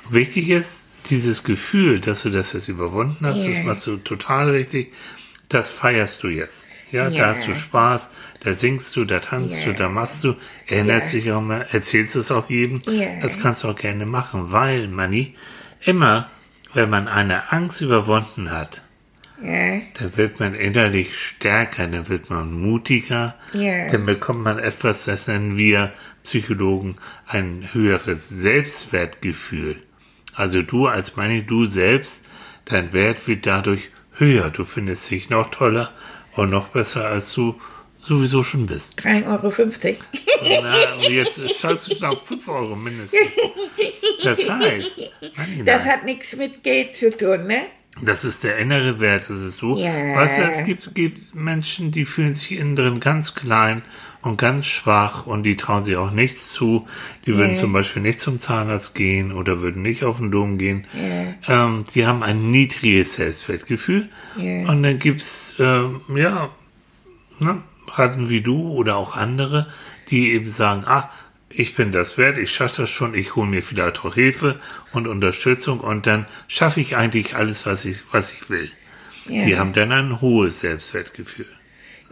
Wichtig 0.10 0.50
ist, 0.50 0.72
dieses 1.10 1.44
Gefühl, 1.44 2.00
dass 2.02 2.24
du 2.24 2.30
das 2.30 2.54
jetzt 2.54 2.68
überwunden 2.70 3.26
hast, 3.26 3.46
Ja. 3.46 3.54
das 3.54 3.64
machst 3.64 3.88
du 3.88 3.98
total 3.98 4.50
richtig, 4.50 4.94
das 5.50 5.70
feierst 5.70 6.24
du 6.24 6.28
jetzt. 6.30 6.66
Ja, 6.92 7.10
Ja. 7.10 7.18
da 7.18 7.28
hast 7.28 7.48
du 7.48 7.56
Spaß, 7.56 8.10
da 8.44 8.54
singst 8.54 8.96
du, 8.96 9.04
da 9.06 9.20
tanzt 9.20 9.66
Ja. 9.66 9.72
du, 9.72 9.78
da 9.78 9.90
machst 9.90 10.24
du, 10.24 10.36
erinnerst 10.68 11.14
Ja. 11.14 11.20
dich 11.20 11.32
auch 11.34 11.42
mal, 11.42 11.66
erzählst 11.72 12.16
es 12.16 12.32
auch 12.32 12.50
jedem. 12.50 12.82
Ja. 12.90 13.08
Das 13.22 13.40
kannst 13.42 13.64
du 13.64 13.70
auch 13.70 13.76
gerne 13.76 14.06
machen, 14.06 14.52
weil, 14.54 14.88
Manni, 14.88 15.34
immer, 15.82 16.30
wenn 16.74 16.90
man 16.90 17.08
eine 17.08 17.52
Angst 17.52 17.82
überwunden 17.82 18.52
hat, 18.52 18.82
ja, 19.42 19.82
dann 20.00 20.18
wird 20.18 20.40
man 20.40 20.56
innerlich 20.56 21.16
stärker, 21.20 21.88
dann 21.88 22.10
wird 22.10 22.30
man 22.32 22.52
mutiger, 22.54 23.36
Ja. 23.54 23.88
dann 23.90 24.06
bekommt 24.06 24.44
man 24.44 24.58
etwas, 24.58 25.06
das 25.06 25.28
nennen 25.28 25.58
wir 25.58 25.94
Psychologen 26.24 26.98
ein 27.28 27.70
höheres 27.72 28.28
Selbstwertgefühl. 28.30 29.78
Also 30.36 30.62
du 30.62 30.88
als 30.88 31.16
meine 31.16 31.44
du 31.44 31.66
selbst, 31.66 32.26
dein 32.66 32.94
Wert 32.94 33.28
wird 33.28 33.46
dadurch 33.46 33.90
höher. 34.14 34.50
Du 34.50 34.66
findest 34.66 35.10
dich 35.12 35.30
noch 35.30 35.52
toller 35.52 35.92
und 36.34 36.50
noch 36.50 36.70
besser, 36.70 37.08
als 37.08 37.32
du 37.34 37.60
sowieso 38.08 38.44
schon 38.44 38.66
bist. 38.66 39.00
3,50 39.02 39.26
Euro. 39.28 39.96
Na, 40.64 40.74
und 40.96 41.10
jetzt 41.10 41.60
zahlst 41.60 41.92
du 41.92 41.96
schon 41.96 42.08
auf 42.08 42.26
5 42.26 42.48
Euro 42.48 42.76
mindestens. 42.76 43.20
Das 44.24 44.40
heißt, 44.50 45.02
Manni, 45.36 45.64
Das 45.64 45.84
nein. 45.84 45.86
hat 45.86 46.06
nichts 46.06 46.36
mit 46.36 46.64
Geld 46.64 46.96
zu 46.96 47.10
tun, 47.16 47.48
ne? 47.48 47.64
Das 48.02 48.24
ist 48.26 48.44
der 48.44 48.58
innere 48.58 49.00
Wert, 49.00 49.26
das 49.30 49.42
ist 49.42 49.62
du. 49.62 49.78
Ja. 49.78 49.92
Weißt 50.16 50.38
du, 50.38 50.44
es 50.44 50.66
gibt, 50.66 50.94
gibt 50.94 51.34
Menschen, 51.34 51.92
die 51.92 52.06
fühlen 52.06 52.34
sich 52.34 52.52
innen 52.52 52.76
drin 52.76 53.00
ganz 53.00 53.34
klein 53.34 53.82
und 54.22 54.38
ganz 54.38 54.68
schwach 54.68 55.26
und 55.26 55.44
die 55.44 55.56
trauen 55.58 55.84
sich 55.84 55.96
auch 55.96 56.12
nichts 56.12 56.52
zu. 56.52 56.88
Die 57.26 57.36
würden 57.36 57.56
zum 57.56 57.74
Beispiel 57.74 58.02
nicht 58.04 58.22
zum 58.22 58.40
Zahnarzt 58.40 58.94
gehen 58.94 59.32
oder 59.32 59.62
würden 59.62 59.82
nicht 59.82 60.04
auf 60.04 60.18
den 60.18 60.32
Dom 60.32 60.58
gehen. 60.60 60.86
Ähm, 61.48 61.86
die 61.96 62.06
haben 62.06 62.22
ein 62.22 62.52
niedriges 62.52 63.16
Selbstwertgefühl. 63.16 64.10
Ja. 64.38 64.70
Und 64.70 64.84
dann 64.84 65.00
gibt's 65.00 65.56
ähm, 65.60 66.02
ja, 66.16 66.50
ne, 67.40 67.64
hatten 67.94 68.30
wie 68.30 68.42
du 68.42 68.72
oder 68.72 68.98
auch 68.98 69.16
andere, 69.16 69.68
die 70.10 70.32
eben 70.32 70.48
sagen, 70.50 70.84
ah, 70.86 71.10
ich 71.50 71.76
bin 71.76 71.92
das 71.92 72.18
wert, 72.18 72.38
ich 72.38 72.52
schaffe 72.52 72.82
das 72.84 72.90
schon, 72.90 73.14
ich 73.14 73.36
hole 73.36 73.48
mir 73.48 73.64
vielleicht 73.64 74.04
auch 74.04 74.14
Hilfe 74.14 74.60
und 74.94 75.08
Unterstützung 75.08 75.80
und 75.80 76.06
dann 76.06 76.26
schaffe 76.48 76.82
ich 76.82 76.98
eigentlich 76.98 77.36
alles, 77.36 77.66
was 77.66 77.86
ich, 77.86 78.04
was 78.12 78.34
ich 78.34 78.50
will. 78.50 78.70
Ja. 79.28 79.46
Die 79.46 79.58
haben 79.58 79.74
dann 79.74 79.92
ein 79.92 80.22
hohes 80.22 80.60
Selbstwertgefühl. 80.60 81.48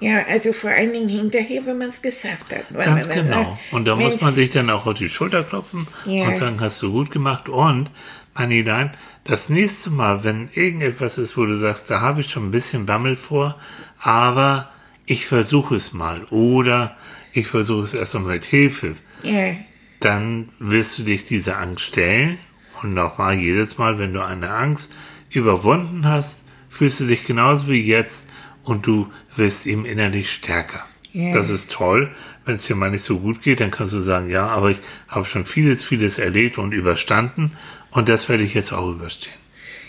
Ja, 0.02 0.26
also 0.28 0.52
vor 0.52 0.72
allen 0.72 0.92
Dingen 0.92 1.08
hinterher, 1.08 1.66
wenn 1.66 1.78
man 1.78 1.90
es 1.90 2.02
geschafft 2.02 2.54
hat. 2.54 2.66
Ganz 2.74 3.08
genau. 3.08 3.44
sagt, 3.44 3.74
Und 3.74 3.86
da 3.86 3.96
muss 3.96 4.20
man 4.20 4.36
sich 4.36 4.52
dann 4.52 4.70
auch 4.70 4.86
auf 4.86 4.96
die 4.96 5.08
Schulter 5.08 5.44
klopfen 5.44 5.88
Ja. 6.06 6.28
und 6.28 6.36
sagen, 6.36 6.60
hast 6.60 6.82
du 6.82 6.92
gut 6.92 7.12
gemacht. 7.12 7.48
Und, 7.48 7.90
Manilein, 8.38 8.94
das 9.24 9.48
nächste 9.48 9.90
Mal, 9.92 10.26
wenn 10.26 10.50
irgendetwas 10.54 11.18
ist, 11.18 11.38
wo 11.38 11.46
du 11.46 11.56
sagst, 11.56 11.90
da 11.90 12.02
habe 12.02 12.20
ich 12.20 12.30
schon 12.30 12.48
ein 12.48 12.52
bisschen 12.52 12.86
Bammel 12.86 13.16
vor, 13.16 13.58
aber 14.00 14.70
ich 15.06 15.26
versuche 15.28 15.76
es 15.76 15.94
mal 15.94 16.24
oder 16.26 16.98
ich 17.34 17.48
versuche 17.48 17.84
es 17.84 17.94
erst 17.94 18.14
mal 18.16 18.22
mit 18.22 18.46
Hilfe, 18.46 18.96
Ja, 19.24 19.56
dann 20.00 20.50
wirst 20.60 21.00
du 21.00 21.04
dich 21.04 21.26
dieser 21.26 21.58
Angst 21.60 21.86
stellen 21.86 22.38
und 22.82 22.94
nochmal 22.94 23.36
jedes 23.36 23.78
Mal, 23.78 23.98
wenn 23.98 24.14
du 24.14 24.24
eine 24.24 24.50
Angst 24.52 24.94
überwunden 25.30 26.06
hast, 26.06 26.46
fühlst 26.70 27.00
du 27.00 27.06
dich 27.06 27.26
genauso 27.26 27.68
wie 27.70 27.80
jetzt 27.80 28.28
und 28.64 28.86
du 28.86 29.12
wirst 29.36 29.66
eben 29.66 29.86
innerlich 29.86 30.32
stärker. 30.32 30.86
Ja. 31.14 31.34
Das 31.34 31.50
ist 31.50 31.72
toll. 31.72 32.12
Wenn 32.46 32.56
es 32.56 32.66
dir 32.66 32.76
mal 32.76 32.92
nicht 32.92 33.04
so 33.04 33.20
gut 33.20 33.42
geht, 33.42 33.60
dann 33.60 33.72
kannst 33.72 33.94
du 33.94 34.00
sagen, 34.00 34.30
ja, 34.30 34.48
aber 34.48 34.72
ich 34.72 34.78
habe 35.08 35.26
schon 35.26 35.46
vieles, 35.46 35.84
vieles 35.84 36.20
erlebt 36.20 36.58
und 36.58 36.74
überstanden 36.74 37.54
und 37.92 38.10
das 38.10 38.30
werde 38.30 38.44
ich 38.44 38.54
jetzt 38.54 38.74
auch 38.74 38.90
überstehen. 38.92 39.34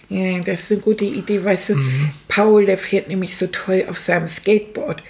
Ja, 0.09 0.39
das 0.41 0.61
ist 0.63 0.73
eine 0.73 0.81
gute 0.81 1.05
Idee, 1.05 1.43
weißt 1.45 1.71
du. 1.71 1.77
Mhm. 1.77 2.11
Paul, 2.29 2.67
der 2.67 2.79
fährt 2.79 3.09
nämlich 3.09 3.37
so 3.37 3.47
toll 3.47 3.85
auf 3.89 3.99
seinem 3.99 4.29
Skateboard. 4.29 5.03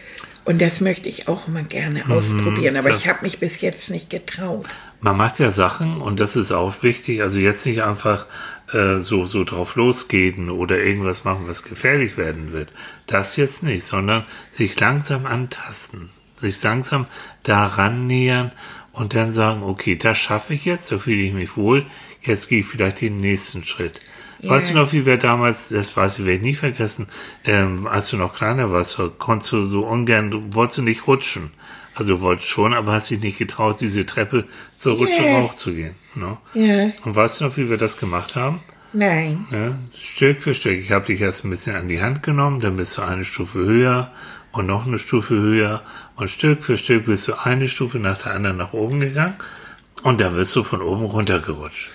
Und 0.44 0.60
das 0.62 0.80
möchte 0.80 1.08
ich 1.08 1.26
auch 1.28 1.48
mal 1.48 1.64
gerne 1.64 2.04
ausprobieren, 2.08 2.76
aber 2.76 2.90
Mhm. 2.90 2.96
ich 2.96 3.08
habe 3.08 3.22
mich 3.22 3.38
bis 3.40 3.60
jetzt 3.60 3.90
nicht 3.90 4.10
getraut. 4.10 4.64
Man 5.00 5.16
macht 5.16 5.38
ja 5.40 5.50
Sachen 5.50 6.00
und 6.00 6.20
das 6.20 6.36
ist 6.36 6.52
auch 6.52 6.82
wichtig. 6.82 7.20
Also 7.20 7.40
jetzt 7.40 7.66
nicht 7.66 7.82
einfach 7.82 8.26
äh, 8.72 9.00
so 9.00 9.26
so 9.26 9.44
drauf 9.44 9.76
losgehen 9.76 10.48
oder 10.50 10.78
irgendwas 10.78 11.24
machen, 11.24 11.44
was 11.46 11.64
gefährlich 11.64 12.16
werden 12.16 12.52
wird. 12.52 12.72
Das 13.06 13.36
jetzt 13.36 13.62
nicht, 13.62 13.84
sondern 13.84 14.24
sich 14.50 14.78
langsam 14.80 15.26
antasten, 15.26 16.10
sich 16.40 16.62
langsam 16.62 17.06
daran 17.42 18.06
nähern 18.06 18.52
und 18.92 19.14
dann 19.14 19.32
sagen, 19.32 19.62
okay, 19.62 19.96
das 19.96 20.16
schaffe 20.18 20.54
ich 20.54 20.64
jetzt, 20.64 20.90
da 20.90 20.98
fühle 20.98 21.22
ich 21.22 21.32
mich 21.32 21.56
wohl. 21.56 21.86
Jetzt 22.22 22.48
gehe 22.48 22.60
ich 22.60 22.66
vielleicht 22.66 23.00
den 23.00 23.16
nächsten 23.18 23.64
Schritt. 23.64 24.00
Weißt 24.42 24.70
du 24.70 24.74
noch, 24.74 24.92
wie 24.92 25.06
wir 25.06 25.16
damals, 25.16 25.68
das 25.70 25.96
weiß 25.96 26.18
ich, 26.18 26.24
werde 26.26 26.36
ich 26.38 26.42
nie 26.42 26.54
vergessen, 26.54 27.06
ähm, 27.44 27.86
als 27.86 28.10
du 28.10 28.16
noch 28.16 28.34
kleiner 28.34 28.70
warst, 28.70 29.00
konntest 29.18 29.52
du 29.52 29.64
so 29.66 29.80
ungern, 29.86 30.30
du 30.30 30.42
wolltest 30.54 30.78
du 30.78 30.82
nicht 30.82 31.06
rutschen. 31.06 31.50
Also 31.94 32.16
du 32.16 32.20
wolltest 32.20 32.48
schon, 32.48 32.74
aber 32.74 32.92
hast 32.92 33.08
dich 33.10 33.20
nicht 33.20 33.38
getraut, 33.38 33.80
diese 33.80 34.04
Treppe 34.04 34.44
zur 34.78 34.96
Rutsche 34.96 35.22
Yeah. 35.22 35.42
hoch 35.42 35.54
zu 35.54 35.72
gehen. 35.72 35.94
Ne? 36.14 36.36
Ja, 36.52 36.90
Und 37.04 37.16
weißt 37.16 37.40
du 37.40 37.44
noch, 37.46 37.56
wie 37.56 37.70
wir 37.70 37.78
das 37.78 37.96
gemacht 37.98 38.36
haben? 38.36 38.60
nein. 38.92 39.46
Ja, 39.50 39.78
Stück 40.00 40.42
für 40.42 40.54
Stück. 40.54 40.78
Ich 40.80 40.90
habe 40.92 41.06
dich 41.06 41.20
erst 41.20 41.44
ein 41.44 41.50
bisschen 41.50 41.74
an 41.76 41.88
die 41.88 42.00
Hand 42.02 42.22
genommen, 42.22 42.60
dann 42.60 42.76
bist 42.76 42.96
du 42.98 43.02
eine 43.02 43.24
Stufe 43.24 43.58
höher 43.58 44.10
und 44.52 44.66
noch 44.66 44.86
eine 44.86 44.98
Stufe 44.98 45.34
höher 45.34 45.82
und 46.16 46.30
Stück 46.30 46.62
für 46.64 46.76
Stück 46.78 47.04
bist 47.06 47.28
du 47.28 47.34
eine 47.44 47.68
Stufe 47.68 47.98
nach 47.98 48.18
der 48.18 48.32
anderen 48.34 48.56
nach 48.58 48.72
oben 48.74 49.00
gegangen 49.00 49.36
und 50.02 50.20
dann 50.20 50.34
bist 50.36 50.54
du 50.56 50.62
von 50.64 50.80
oben 50.82 51.04
runtergerutscht. 51.04 51.90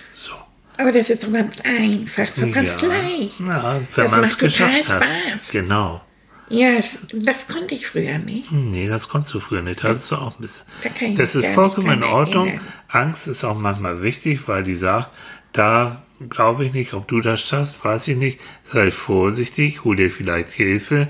So. 0.76 0.82
Aber 0.82 0.92
das 0.92 1.10
ist 1.10 1.22
doch 1.22 1.32
ganz 1.32 1.60
einfach, 1.60 2.26
so 2.34 2.50
ganz 2.50 2.80
leicht. 2.82 3.40
Ja, 3.40 3.80
wenn 3.94 4.04
Das 4.04 4.10
man 4.10 4.24
es 4.24 4.38
geschafft 4.38 4.88
hat. 4.88 5.02
Spaß. 5.04 5.48
Genau. 5.50 6.02
Ja, 6.48 6.76
das, 6.76 6.86
das 7.12 7.46
konnte 7.46 7.74
ich 7.74 7.86
früher 7.86 8.18
nicht. 8.18 8.52
Nee, 8.52 8.86
das 8.88 9.08
konntest 9.08 9.32
du 9.34 9.40
früher 9.40 9.62
nicht. 9.62 9.82
Hattest 9.84 10.10
du 10.10 10.16
auch 10.16 10.36
ein 10.36 10.40
bisschen. 10.42 10.64
Da 10.82 10.90
Das 11.16 11.34
ist 11.34 11.46
vollkommen 11.48 11.90
in 11.90 12.02
Ordnung. 12.04 12.48
erinnern. 12.48 12.66
Angst 12.88 13.26
ist 13.28 13.44
auch 13.44 13.56
manchmal 13.56 14.02
wichtig, 14.02 14.48
weil 14.48 14.62
die 14.62 14.74
sagt, 14.74 15.10
da 15.52 16.02
glaube 16.28 16.64
ich 16.66 16.72
nicht, 16.74 16.92
ob 16.94 17.08
du 17.08 17.20
das 17.20 17.40
schaffst, 17.40 17.82
weiß 17.84 18.08
ich 18.08 18.16
nicht. 18.16 18.38
Sei 18.62 18.90
vorsichtig, 18.90 19.84
hol 19.84 19.96
dir 19.96 20.10
vielleicht 20.10 20.50
Hilfe. 20.50 21.08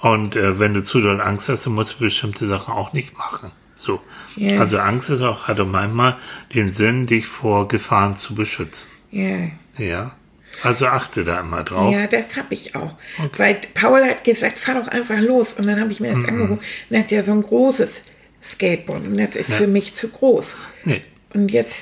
Und 0.00 0.36
äh, 0.36 0.58
wenn 0.58 0.74
du 0.74 0.82
zu 0.82 1.00
doll 1.00 1.20
Angst 1.20 1.48
hast, 1.48 1.64
dann 1.66 1.74
musst 1.74 1.94
du 1.94 1.98
bestimmte 2.00 2.46
Sachen 2.46 2.74
auch 2.74 2.92
nicht 2.92 3.16
machen. 3.16 3.50
So. 3.76 4.00
Ja. 4.36 4.60
Also 4.60 4.78
Angst 4.78 5.08
ist 5.10 5.22
auch, 5.22 5.48
hat 5.48 5.58
auch 5.60 5.66
manchmal 5.66 6.16
den 6.54 6.70
Sinn, 6.72 7.06
dich 7.06 7.26
vor 7.26 7.66
Gefahren 7.68 8.16
zu 8.16 8.34
beschützen. 8.34 8.90
Ja. 9.12 9.48
Ja. 9.78 10.16
Also 10.62 10.86
achte 10.86 11.24
da 11.24 11.40
immer 11.40 11.62
drauf. 11.64 11.94
Ja, 11.94 12.06
das 12.06 12.36
habe 12.36 12.52
ich 12.54 12.74
auch. 12.74 12.94
Weil 13.36 13.58
Paul 13.74 14.04
hat 14.04 14.22
gesagt, 14.24 14.58
fahr 14.58 14.74
doch 14.74 14.88
einfach 14.88 15.18
los. 15.18 15.54
Und 15.54 15.66
dann 15.66 15.80
habe 15.80 15.92
ich 15.92 16.00
mir 16.00 16.08
das 16.12 16.18
Mhm. 16.18 16.26
angeguckt. 16.28 16.62
Und 16.62 16.96
das 16.96 17.00
ist 17.06 17.10
ja 17.10 17.24
so 17.24 17.32
ein 17.32 17.42
großes 17.42 18.02
Skateboard. 18.44 19.06
Und 19.06 19.16
das 19.18 19.34
ist 19.36 19.48
Ja. 19.50 19.56
für 19.56 19.66
mich 19.66 19.94
zu 19.94 20.08
groß. 20.08 20.54
Nee. 20.84 21.00
Und 21.32 21.50
jetzt, 21.52 21.76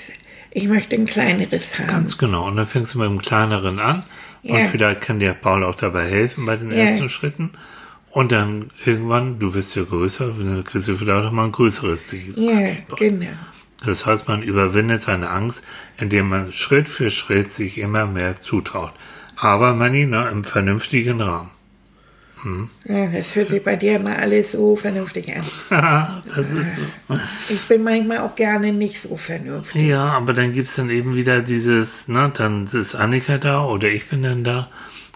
ich 0.52 0.68
möchte 0.68 0.94
ein 0.96 1.06
kleineres 1.06 1.78
haben. 1.78 1.88
Ganz 1.88 2.16
genau. 2.18 2.46
Und 2.46 2.56
dann 2.56 2.66
fängst 2.66 2.94
du 2.94 2.98
mit 3.00 3.08
dem 3.08 3.20
kleineren 3.20 3.78
an. 3.80 4.02
Und 4.44 4.56
Ja. 4.56 4.66
vielleicht 4.68 5.00
kann 5.00 5.18
dir 5.18 5.34
Paul 5.34 5.64
auch 5.64 5.74
dabei 5.74 6.04
helfen 6.04 6.46
bei 6.46 6.56
den 6.56 6.70
Ja. 6.70 6.78
ersten 6.84 7.08
Schritten. 7.08 7.52
Und 8.10 8.32
dann 8.32 8.70
irgendwann, 8.84 9.38
du 9.38 9.54
wirst 9.54 9.74
ja 9.76 9.84
größer, 9.84 10.32
dann 10.36 10.64
kriegst 10.64 10.88
du 10.88 10.96
vielleicht 10.96 11.26
auch 11.26 11.30
mal 11.32 11.44
ein 11.44 11.52
größeres 11.52 12.10
ja, 12.12 12.54
Skateboard. 12.54 12.98
genau. 13.00 13.26
Das 13.84 14.06
heißt, 14.06 14.28
man 14.28 14.42
überwindet 14.42 15.02
seine 15.02 15.30
Angst, 15.30 15.64
indem 15.96 16.28
man 16.28 16.52
Schritt 16.52 16.88
für 16.88 17.10
Schritt 17.10 17.52
sich 17.52 17.78
immer 17.78 18.06
mehr 18.06 18.38
zutraut. 18.38 18.92
Aber 19.36 19.74
Manni, 19.74 20.04
ne, 20.04 20.28
im 20.30 20.44
vernünftigen 20.44 21.20
Rahmen. 21.20 21.50
Ja, 22.86 23.06
das 23.06 23.36
hört 23.36 23.48
sich 23.48 23.62
bei 23.62 23.76
dir 23.76 23.96
immer 23.96 24.16
alles 24.16 24.52
so 24.52 24.74
vernünftig 24.74 25.34
an. 25.36 26.22
das 26.34 26.52
ist 26.52 26.76
so. 26.76 26.82
Ich 27.50 27.60
bin 27.68 27.82
manchmal 27.82 28.18
auch 28.18 28.34
gerne 28.34 28.72
nicht 28.72 29.02
so 29.02 29.16
vernünftig. 29.16 29.82
Ja, 29.82 30.04
aber 30.12 30.32
dann 30.32 30.52
gibt's 30.52 30.76
dann 30.76 30.88
eben 30.88 31.14
wieder 31.14 31.42
dieses, 31.42 32.08
ne, 32.08 32.30
dann 32.32 32.64
ist 32.64 32.94
Annika 32.94 33.36
da 33.36 33.64
oder 33.64 33.88
ich 33.88 34.08
bin 34.08 34.22
dann 34.22 34.42
da 34.44 34.70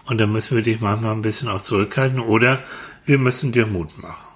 und 0.05 0.19
dann 0.19 0.31
müssen 0.31 0.55
wir 0.55 0.63
dich 0.63 0.81
manchmal 0.81 1.13
ein 1.13 1.23
bisschen 1.23 1.49
auch 1.49 1.61
zurückhalten 1.61 2.19
oder 2.19 2.63
wir 3.05 3.17
müssen 3.17 3.51
dir 3.51 3.65
Mut 3.65 3.97
machen. 3.97 4.34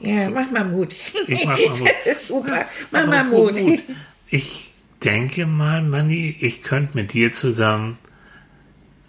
Ja, 0.00 0.30
mach 0.30 0.50
mal 0.50 0.64
Mut. 0.64 0.94
Ich 1.26 1.44
mach 1.46 1.58
mal 1.58 1.76
Mut. 1.76 1.90
Super, 2.28 2.64
mach 2.90 3.06
mal 3.06 3.20
Apropos 3.26 3.52
Mut. 3.60 3.80
Ich 4.28 4.70
denke 5.04 5.46
mal, 5.46 5.82
Manni, 5.82 6.36
ich 6.40 6.62
könnte 6.62 6.96
mit 6.96 7.12
dir 7.12 7.32
zusammen 7.32 7.98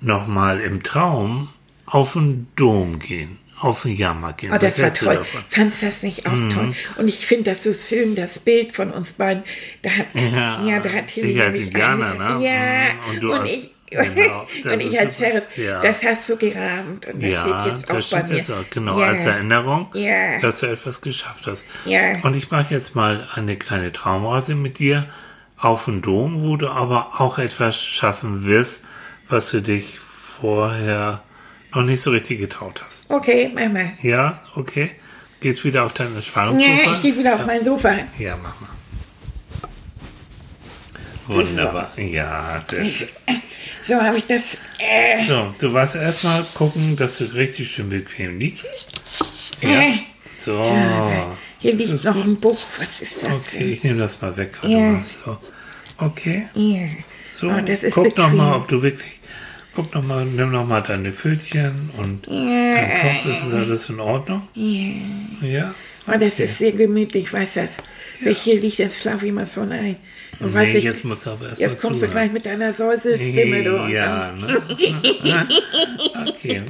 nochmal 0.01 0.60
im 0.62 0.84
Traum 0.84 1.50
auf 1.86 2.13
den 2.13 2.48
Dom 2.55 3.00
gehen, 3.00 3.38
auf 3.60 3.81
den 3.84 3.96
Jahrmarkt 3.96 4.41
gehen. 4.41 4.51
Oh, 4.53 4.58
das 4.58 4.77
war 4.77 4.86
hältst 4.86 5.01
du 5.01 5.05
toll. 5.08 5.15
davon? 5.17 5.41
Fandst 5.50 5.84
das 5.84 6.03
nicht 6.03 6.25
auch 6.25 6.31
Mhm. 6.31 6.50
toll? 6.51 6.74
Und 6.98 7.08
ich 7.08 7.25
finde 7.25 7.51
das 7.51 7.63
so 7.63 7.74
schön, 7.74 8.15
das 8.15 8.39
Bild 8.39 8.72
von 8.72 8.91
uns 8.91 9.13
beiden. 9.13 9.43
Da 9.81 9.89
hat, 9.91 10.08
Ja, 10.13 10.63
ja, 10.65 10.79
da 10.79 10.89
hat 10.91 11.08
Tilly 11.08 11.31
ich 11.31 11.41
als 11.41 11.60
Indianer, 11.60 12.13
ne? 12.13 12.46
Ja, 12.46 12.93
Mhm, 12.93 13.10
und 13.15 13.24
du 13.24 13.34
als- 13.34 13.50
ich, 13.50 13.72
genau, 13.89 14.48
und 14.74 14.79
ich 14.81 15.00
als. 15.00 15.17
Sheriff. 15.17 15.43
Ja. 15.58 15.81
Das 15.81 16.03
hast 16.03 16.29
du 16.29 16.38
gerahmt 16.38 17.08
und 17.08 17.22
das 17.24 17.29
Ja, 17.31 17.41
steht 17.41 17.74
jetzt 17.75 17.91
auch 17.91 17.96
das 17.96 18.10
bei 18.10 18.24
mir. 18.24 18.36
jetzt 18.38 18.51
auch, 18.51 18.69
genau, 18.69 19.00
ja. 19.00 19.08
als 19.08 19.25
Erinnerung, 19.25 19.88
Ja. 19.93 20.39
dass 20.41 20.60
du 20.60 20.65
etwas 20.67 21.01
geschafft 21.01 21.48
hast. 21.48 21.67
Ja. 21.86 22.19
Und 22.24 22.36
ich 22.36 22.51
mache 22.51 22.74
jetzt 22.74 22.96
mal 22.96 23.27
eine 23.36 23.55
kleine 23.58 23.91
Traumreise 23.91 24.55
mit 24.55 24.79
dir 24.79 25.08
auf 25.58 25.86
den 25.86 26.01
Dom, 26.01 26.41
wo 26.43 26.55
du 26.58 26.69
aber 26.69 27.19
auch 27.19 27.38
etwas 27.39 27.81
schaffen 27.81 28.46
wirst, 28.46 28.86
was 29.27 29.51
du 29.51 29.62
dich 29.62 30.00
vorher 30.00 31.22
noch 31.74 31.84
nicht 31.84 32.01
so 32.01 32.12
richtig 32.12 32.39
getraut 32.39 32.81
hast. 32.86 33.12
Okay, 33.12 33.51
mach 33.53 33.69
mal. 33.72 33.91
Ja, 34.01 34.39
okay. 34.55 34.91
Gehst 35.41 35.63
wieder 35.63 35.86
auf 35.86 35.93
dein 35.93 36.15
Entspannungssofa? 36.15 36.72
Ja, 36.84 36.91
ich 36.93 37.01
gehe 37.01 37.17
wieder 37.17 37.36
auf 37.36 37.46
mein 37.46 37.63
Sofa. 37.63 37.93
Ja, 38.17 38.36
mach 38.41 38.60
mal. 38.60 38.69
Wunderbar. 41.30 41.92
Ja, 41.98 42.64
schön. 42.70 42.92
So 43.88 43.96
habe 43.96 44.18
ich 44.18 44.26
das. 44.28 44.56
Äh, 44.80 45.26
So, 45.26 45.54
du 45.60 45.74
warst 45.74 45.96
erstmal 45.96 46.44
gucken, 46.54 46.96
dass 46.96 47.18
du 47.20 47.26
richtig 47.26 47.72
schön 47.72 47.90
bequem 47.90 48.40
liegst. 48.40 48.88
Ja. 49.62 49.70
äh, 49.82 49.94
So. 50.44 50.62
hier 51.60 51.76
Das 51.78 51.88
liegt 51.88 52.04
noch 52.06 52.14
gut. 52.16 52.26
ein 52.26 52.36
Buch. 52.38 52.60
Was 52.78 53.02
ist 53.02 53.24
das 53.24 53.32
Okay, 53.32 53.64
ich 53.74 53.84
nehme 53.84 54.00
das 54.00 54.22
mal 54.22 54.36
weg. 54.38 54.58
Warte 54.62 54.74
Ja. 54.76 54.80
mal. 54.92 55.04
So. 55.04 55.38
Okay. 55.98 56.48
denn? 56.56 56.72
Ja. 56.72 56.88
So, 57.32 57.48
Oh, 57.50 57.62
das 57.66 57.84
ist 57.84 57.94
guck 57.94 58.06
noch 58.18 58.26
bequem. 58.26 58.38
mal, 58.38 58.56
ob 58.56 58.68
du 58.68 58.82
wirklich, 58.82 59.20
guck 59.76 59.94
noch 59.94 60.04
mal, 60.04 60.26
nimm 60.26 60.52
noch 60.52 60.66
mal 60.66 60.82
deine 60.82 61.12
Pfötchen 61.12 61.90
und 61.98 62.28
dein 62.28 63.02
Kopf, 63.24 63.26
ist 63.32 63.54
alles 63.54 63.90
in 63.90 64.00
Ordnung? 64.00 64.48
Ja. 64.56 65.48
Ja? 65.48 65.76
Oh, 66.08 66.18
das 66.20 66.39
ist 66.39 66.58
sehr 66.58 66.72
gemütlich, 66.72 67.32
weißt 67.32 67.56
du 67.58 67.60
das? 67.62 67.72
Wenn 68.22 68.32
ich 68.32 68.39
hier 68.41 68.60
liege, 68.60 68.84
dann 68.84 68.91
schlafe 68.91 69.25
ich 69.27 69.32
mal 69.32 69.48
schon 69.53 69.72
ein. 69.72 69.96
Und 70.39 70.53
Nee, 70.53 70.77
ich, 70.77 70.84
jetzt 70.86 71.03
musst 71.06 71.25
du 71.25 71.32
aber 71.32 71.50
erst 71.50 71.62
mal 71.62 71.68
jetzt 71.70 71.82
kommst 71.82 72.01
du 72.01 72.08
zuhören. 72.08 72.12
gleich 72.12 72.32
mit 72.32 72.46
deiner 72.46 72.74
Säuse-Stimme, 72.74 73.63
du. 73.63 73.82
und 73.84 73.89
Ja, 73.89 74.32
ne? 74.34 74.62
okay, 76.27 76.62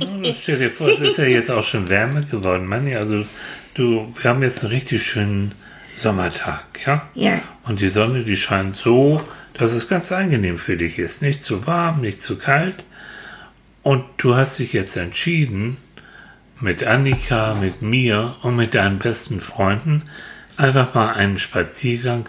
stell 0.41 0.57
dir 0.57 0.71
vor, 0.71 0.89
es 0.89 1.00
ist 1.00 1.17
ja 1.17 1.25
jetzt 1.25 1.51
auch 1.51 1.63
schon 1.63 1.89
wärmer 1.89 2.21
geworden, 2.21 2.65
Manni. 2.65 2.95
Also, 2.95 3.25
du, 3.75 4.12
wir 4.21 4.29
haben 4.29 4.41
jetzt 4.41 4.63
einen 4.63 4.74
richtig 4.74 5.03
schönen 5.05 5.53
Sommertag, 5.95 6.65
ja? 6.86 7.07
Ja. 7.13 7.41
Und 7.65 7.79
die 7.79 7.89
Sonne, 7.89 8.24
die 8.24 8.38
scheint 8.38 8.75
so, 8.75 9.21
dass 9.53 9.74
es 9.74 9.88
ganz 9.88 10.12
angenehm 10.12 10.57
für 10.57 10.77
dich 10.77 10.98
ist. 11.00 11.21
Nicht 11.21 11.43
zu 11.43 11.67
warm, 11.67 12.01
nicht 12.01 12.24
zu 12.24 12.38
kalt. 12.38 12.86
Und 13.81 14.03
du 14.17 14.36
hast 14.36 14.59
dich 14.59 14.74
jetzt 14.74 14.98
entschieden, 14.98 15.77
mit 16.62 16.84
Annika, 16.84 17.54
mit 17.56 17.82
mir 17.82 18.36
und 18.42 18.56
mit 18.56 18.75
deinen 18.75 19.00
besten 19.00 19.39
Freunden 19.42 20.04
einfach 20.58 20.94
mal 20.94 21.12
einen 21.13 21.38
Spaziergang 21.38 22.28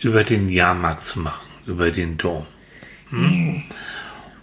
über 0.00 0.24
den 0.24 0.48
Jahrmarkt 0.48 1.04
zu 1.04 1.20
machen, 1.20 1.46
über 1.66 1.90
den 1.90 2.18
Dom. 2.18 2.46
Hm? 3.10 3.62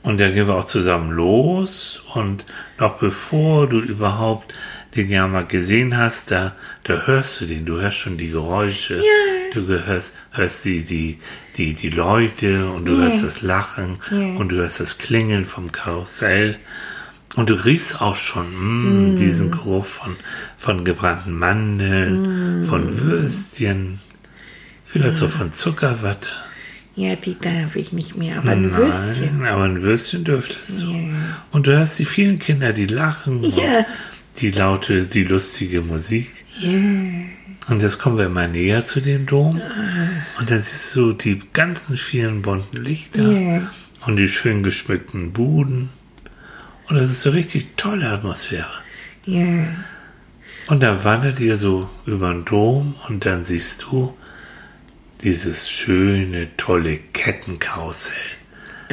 Und 0.04 0.20
dann 0.20 0.34
gehen 0.34 0.48
wir 0.48 0.56
auch 0.56 0.66
zusammen 0.66 1.12
los 1.12 2.04
und 2.14 2.46
noch 2.80 2.98
bevor 3.00 3.68
du 3.68 3.80
überhaupt 3.80 4.54
den 4.96 5.10
Jahrmarkt 5.10 5.50
gesehen 5.50 5.98
hast, 5.98 6.32
da, 6.32 6.56
da 6.84 7.06
hörst 7.06 7.42
du 7.42 7.46
den, 7.46 7.66
du 7.66 7.82
hörst 7.82 7.98
schon 7.98 8.18
die 8.18 8.30
Geräusche, 8.30 8.98
Ja. 8.98 9.02
du 9.54 9.68
hörst, 9.68 10.16
hörst 10.32 10.64
die, 10.64 10.84
die, 10.84 11.20
die, 11.58 11.74
die 11.74 11.90
Leute 11.90 12.70
und 12.70 12.86
du 12.86 12.94
Ja. 12.94 13.00
hörst 13.04 13.24
das 13.24 13.42
Lachen 13.42 13.96
Ja. 14.12 14.18
und 14.40 14.50
du 14.50 14.58
hörst 14.58 14.80
das 14.80 14.98
Klingeln 14.98 15.44
vom 15.44 15.72
Karussell. 15.74 16.58
Und 17.36 17.50
du 17.50 17.56
riechst 17.56 18.02
auch 18.02 18.16
schon 18.16 19.14
mm, 19.14 19.18
diesen 19.18 19.52
Geruch 19.52 19.86
von, 19.86 20.16
von 20.58 20.86
gebrannten 20.86 21.38
Mandeln, 21.38 22.66
von 22.66 23.00
Würstchen, 23.02 24.00
vielleicht 24.86 25.22
auch 25.22 25.30
von 25.30 25.52
Zuckerwatte. 25.52 26.30
Ja, 26.96 27.16
die 27.18 27.38
darf 27.38 27.76
ich 27.76 27.92
nicht 27.92 28.16
mehr, 28.16 28.38
aber 28.38 28.52
ein 28.52 28.74
Würstchen. 28.74 29.40
Nein, 29.40 29.52
aber 29.52 29.64
ein 29.66 29.82
Würstchen 29.82 30.24
dürftest 30.24 30.82
du. 30.82 30.92
Ja. 30.92 31.10
Und 31.52 31.68
du 31.68 31.72
hörst 31.74 32.00
die 32.00 32.06
vielen 32.06 32.40
Kinder, 32.40 32.72
die 32.72 32.86
lachen, 32.86 33.44
Ja. 33.44 33.86
die 34.38 34.52
laute, 34.52 35.06
die 35.06 35.26
lustige 35.26 35.82
Musik. 35.82 36.46
Ja. 36.60 36.70
Und 37.68 37.82
jetzt 37.82 38.00
kommen 38.00 38.18
wir 38.18 38.28
immer 38.28 38.48
näher 38.48 38.86
zu 38.86 39.02
dem 39.02 39.26
Dom. 39.26 39.60
Und 40.40 40.52
dann 40.52 40.62
siehst 40.62 40.96
du 40.96 41.12
die 41.12 41.42
ganzen 41.52 41.98
vielen 41.98 42.42
bunten 42.44 42.78
Lichter 42.78 43.30
Ja. 43.30 43.70
und 44.06 44.16
die 44.16 44.30
schön 44.30 44.64
geschmückten 44.64 45.34
Buden. 45.34 45.90
Und 46.88 46.96
das 46.98 47.12
ist 47.12 47.26
eine 47.26 47.36
richtig 47.36 47.78
tolle 47.78 48.10
Atmosphäre. 48.10 48.72
Ja. 49.26 49.68
Und 50.68 50.82
dann 50.82 51.04
wandert 51.04 51.40
ihr 51.40 51.58
so 51.58 51.90
über 52.06 52.32
den 52.32 52.46
Dom 52.46 52.96
und 53.08 53.26
dann 53.26 53.44
siehst 53.46 53.84
du 53.84 54.16
dieses 55.22 55.70
schöne, 55.70 56.56
tolle 56.58 56.98
Kettenkarussell. 56.98 58.16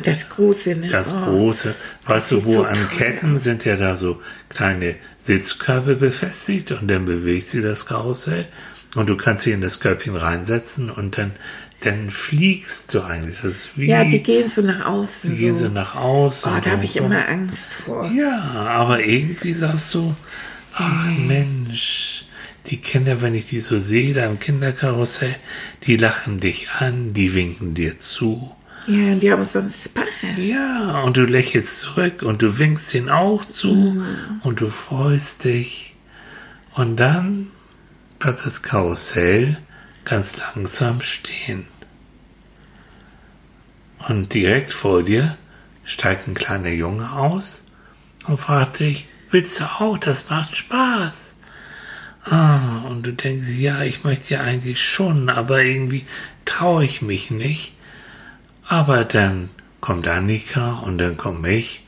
Das 0.02 0.28
große, 0.30 0.74
ne? 0.74 0.86
Das 0.86 1.12
Oh. 1.12 1.20
große, 1.20 1.74
weißt 2.06 2.30
du, 2.30 2.36
sieht 2.36 2.44
wo 2.46 2.54
so 2.54 2.64
an 2.64 2.90
Ketten 2.96 3.40
sind 3.40 3.64
ja 3.66 3.76
da 3.76 3.96
so 3.96 4.22
kleine 4.48 4.96
Sitzkörbe 5.20 5.96
befestigt 5.96 6.72
und 6.72 6.88
dann 6.88 7.04
bewegt 7.04 7.48
sie 7.48 7.60
das 7.60 7.84
Karussell 7.84 8.46
und 8.94 9.08
du 9.08 9.16
kannst 9.18 9.44
sie 9.44 9.52
in 9.52 9.60
das 9.60 9.80
Körbchen 9.80 10.16
reinsetzen 10.16 10.90
und 10.90 11.18
dann, 11.18 11.32
dann 11.82 12.10
fliegst 12.10 12.94
du 12.94 13.02
eigentlich. 13.02 13.70
Ja, 13.76 14.04
die 14.04 14.22
gehen 14.22 14.50
so 14.54 14.62
nach 14.62 14.86
außen. 14.86 15.30
die 15.30 15.36
gehen 15.36 15.56
so 15.56 15.64
so. 15.64 15.70
nach 15.70 15.94
außen. 15.94 16.52
Oh, 16.52 16.60
da 16.62 16.70
habe 16.70 16.84
ich 16.84 16.92
so. 16.92 17.00
immer 17.00 17.28
Angst 17.28 17.68
vor. 17.84 18.08
Ja, 18.10 18.40
aber 18.40 19.04
irgendwie 19.04 19.52
sagst 19.52 19.92
du, 19.94 20.14
ach 20.74 21.06
Mensch, 21.26 22.24
die 22.66 22.76
Kinder, 22.76 23.20
wenn 23.20 23.34
ich 23.34 23.46
die 23.46 23.60
so 23.60 23.80
sehe, 23.80 24.14
da 24.14 24.26
im 24.26 24.38
Kinderkarussell, 24.38 25.34
die 25.84 25.96
lachen 25.96 26.38
dich 26.38 26.70
an, 26.78 27.12
die 27.14 27.34
winken 27.34 27.74
dir 27.74 27.98
zu. 27.98 28.54
Ja, 28.86 29.14
die 29.14 29.32
haben 29.32 29.44
so 29.44 29.58
einen 29.58 29.72
Spaß. 29.72 30.06
Ja, 30.36 31.02
und 31.02 31.16
du 31.16 31.24
lächelst 31.24 31.80
zurück 31.80 32.22
und 32.22 32.42
du 32.42 32.58
winkst 32.58 32.94
ihnen 32.94 33.10
auch 33.10 33.44
zu 33.44 34.04
und 34.42 34.60
du 34.60 34.68
freust 34.68 35.44
dich. 35.44 35.94
Und 36.74 36.96
dann 36.96 37.48
bleibt 38.18 38.46
das 38.46 38.62
Karussell 38.62 39.58
ganz 40.04 40.36
langsam 40.36 41.00
stehen. 41.00 41.66
Und 44.08 44.32
direkt 44.34 44.72
vor 44.72 45.02
dir 45.02 45.36
steigt 45.84 46.26
ein 46.26 46.34
kleiner 46.34 46.70
Junge 46.70 47.12
aus 47.12 47.62
und 48.26 48.38
fragt 48.38 48.80
dich, 48.80 49.08
willst 49.30 49.60
du 49.60 49.64
auch? 49.64 49.98
Das 49.98 50.28
macht 50.30 50.56
Spaß. 50.56 51.34
Ah, 52.24 52.82
und 52.88 53.02
du 53.04 53.12
denkst, 53.12 53.48
ja, 53.58 53.82
ich 53.82 54.04
möchte 54.04 54.34
ja 54.34 54.40
eigentlich 54.40 54.82
schon, 54.82 55.28
aber 55.28 55.62
irgendwie 55.62 56.04
traue 56.44 56.84
ich 56.84 57.02
mich 57.02 57.30
nicht. 57.30 57.72
Aber 58.66 59.04
dann 59.04 59.50
kommt 59.80 60.06
Annika 60.06 60.74
und 60.84 60.98
dann 60.98 61.16
komme 61.16 61.50
ich 61.50 61.84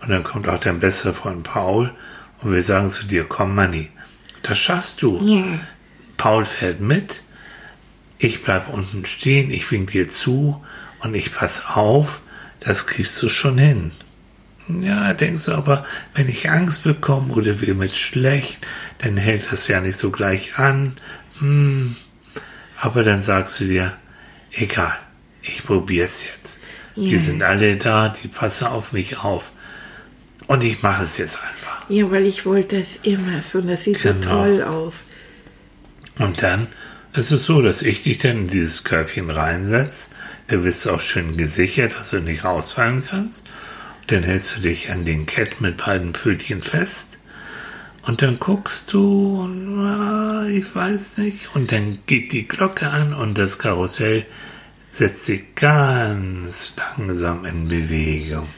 und 0.00 0.10
dann 0.10 0.22
kommt 0.22 0.48
auch 0.48 0.60
dein 0.60 0.78
bester 0.78 1.12
Freund 1.12 1.42
Paul 1.42 1.92
und 2.40 2.52
wir 2.52 2.62
sagen 2.62 2.90
zu 2.90 3.06
dir, 3.06 3.24
komm 3.24 3.54
Manni, 3.54 3.90
das 4.42 4.58
schaffst 4.58 5.02
du. 5.02 5.20
Ja. 5.24 5.58
Paul 6.16 6.44
fährt 6.44 6.80
mit, 6.80 7.22
ich 8.18 8.44
bleib 8.44 8.72
unten 8.72 9.04
stehen, 9.06 9.50
ich 9.50 9.70
wink 9.72 9.90
dir 9.90 10.08
zu 10.08 10.64
und 11.04 11.14
ich 11.14 11.32
pass 11.34 11.66
auf, 11.74 12.20
das 12.60 12.86
kriegst 12.86 13.22
du 13.22 13.28
schon 13.28 13.58
hin. 13.58 13.92
Ja, 14.80 15.12
denkst 15.12 15.44
du 15.44 15.52
aber, 15.52 15.84
wenn 16.14 16.28
ich 16.28 16.48
Angst 16.50 16.84
bekomme 16.84 17.34
oder 17.34 17.54
mir 17.54 17.74
mit 17.74 17.94
schlecht, 17.96 18.58
dann 18.98 19.16
hält 19.18 19.52
das 19.52 19.68
ja 19.68 19.80
nicht 19.80 19.98
so 19.98 20.10
gleich 20.10 20.58
an. 20.58 20.96
Hm. 21.40 21.96
Aber 22.80 23.02
dann 23.02 23.20
sagst 23.22 23.60
du 23.60 23.64
dir, 23.66 23.94
egal, 24.52 24.96
ich 25.42 25.64
probier's 25.64 26.24
jetzt. 26.24 26.60
Die 26.96 27.10
Ja. 27.12 27.18
sind 27.18 27.42
alle 27.42 27.76
da, 27.76 28.08
die 28.08 28.28
passen 28.28 28.66
auf 28.68 28.92
mich 28.92 29.18
auf. 29.18 29.52
Und 30.46 30.64
ich 30.64 30.82
mache 30.82 31.04
es 31.04 31.18
jetzt 31.18 31.36
einfach. 31.42 31.84
Ja, 31.90 32.10
weil 32.10 32.24
ich 32.24 32.46
wollte 32.46 32.78
das 32.78 32.86
immer 33.04 33.42
so. 33.42 33.60
Das 33.60 33.84
sieht 33.84 34.00
Genau. 34.00 34.14
so 34.22 34.28
toll 34.28 34.62
aus. 34.62 34.94
Und 36.18 36.42
dann 36.42 36.68
ist 37.14 37.32
es 37.32 37.44
so, 37.44 37.60
dass 37.60 37.82
ich 37.82 38.02
dich 38.02 38.18
dann 38.18 38.36
in 38.38 38.48
dieses 38.48 38.84
Körbchen 38.84 39.28
reinsetze. 39.30 40.08
Da 40.48 40.56
bist 40.56 40.84
du 40.84 40.90
auch 40.90 41.00
schön 41.00 41.36
gesichert, 41.36 41.98
dass 41.98 42.10
du 42.10 42.20
nicht 42.20 42.44
rausfallen 42.44 43.04
kannst. 43.08 43.44
Dann 44.08 44.22
hältst 44.22 44.56
du 44.56 44.60
dich 44.60 44.90
an 44.90 45.04
den 45.04 45.24
Ketten 45.24 45.64
mit 45.64 45.84
beiden 45.84 46.12
Pfötchen 46.12 46.60
fest. 46.60 47.16
Und 48.06 48.20
dann 48.20 48.38
guckst 48.38 48.92
du 48.92 49.40
und 49.40 49.80
ah, 49.86 50.44
ich 50.46 50.74
weiß 50.74 51.16
nicht. 51.18 51.54
Und 51.54 51.72
dann 51.72 52.00
geht 52.06 52.32
die 52.32 52.46
Glocke 52.46 52.90
an 52.90 53.14
und 53.14 53.38
das 53.38 53.58
Karussell 53.58 54.26
setzt 54.90 55.24
sich 55.24 55.54
ganz 55.54 56.76
langsam 56.76 57.46
in 57.46 57.66
Bewegung. 57.68 58.48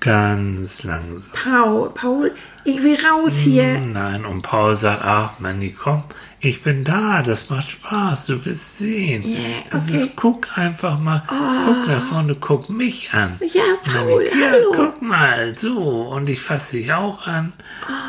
Ganz 0.00 0.82
langsam. 0.82 1.32
Paul, 1.34 1.90
Paul, 1.90 2.34
ich 2.64 2.82
will 2.82 2.96
raus 2.96 3.32
hier. 3.36 3.80
Nein, 3.80 4.24
und 4.24 4.42
Paul 4.42 4.74
sagt, 4.74 5.02
ach 5.04 5.38
Manni, 5.38 5.76
komm, 5.78 6.04
ich 6.44 6.62
bin 6.62 6.84
da, 6.84 7.22
das 7.22 7.50
macht 7.50 7.70
Spaß, 7.70 8.26
du 8.26 8.44
wirst 8.44 8.78
sehen. 8.78 9.24
Das 9.70 9.88
okay. 9.88 9.96
ist, 9.96 10.16
guck 10.16 10.58
einfach 10.58 10.98
mal, 10.98 11.22
guck 11.26 11.88
nach 11.88 12.02
vorne, 12.04 12.34
guck 12.34 12.68
mich 12.68 13.12
an. 13.12 13.38
Ja, 13.52 13.62
Paul, 13.84 14.24
Manni, 14.24 14.40
ja, 14.40 14.50
hallo. 14.50 14.72
guck 14.74 15.02
mal, 15.02 15.54
so, 15.58 16.02
und 16.02 16.28
ich 16.28 16.40
fasse 16.40 16.76
dich 16.78 16.92
auch 16.92 17.26
an, 17.26 17.52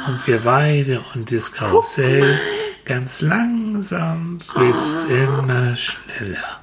und 0.07 0.27
wir 0.27 0.39
beide, 0.39 1.03
und 1.13 1.31
das 1.31 1.51
Karussell, 1.51 2.39
ganz 2.85 3.21
langsam 3.21 4.39
wird 4.55 4.75
es 4.75 5.03
immer 5.05 5.75
schneller. 5.75 6.59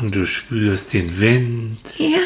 Und 0.00 0.14
du 0.14 0.26
spürst 0.26 0.92
den 0.92 1.18
Wind, 1.18 1.78
Ja, 1.96 2.18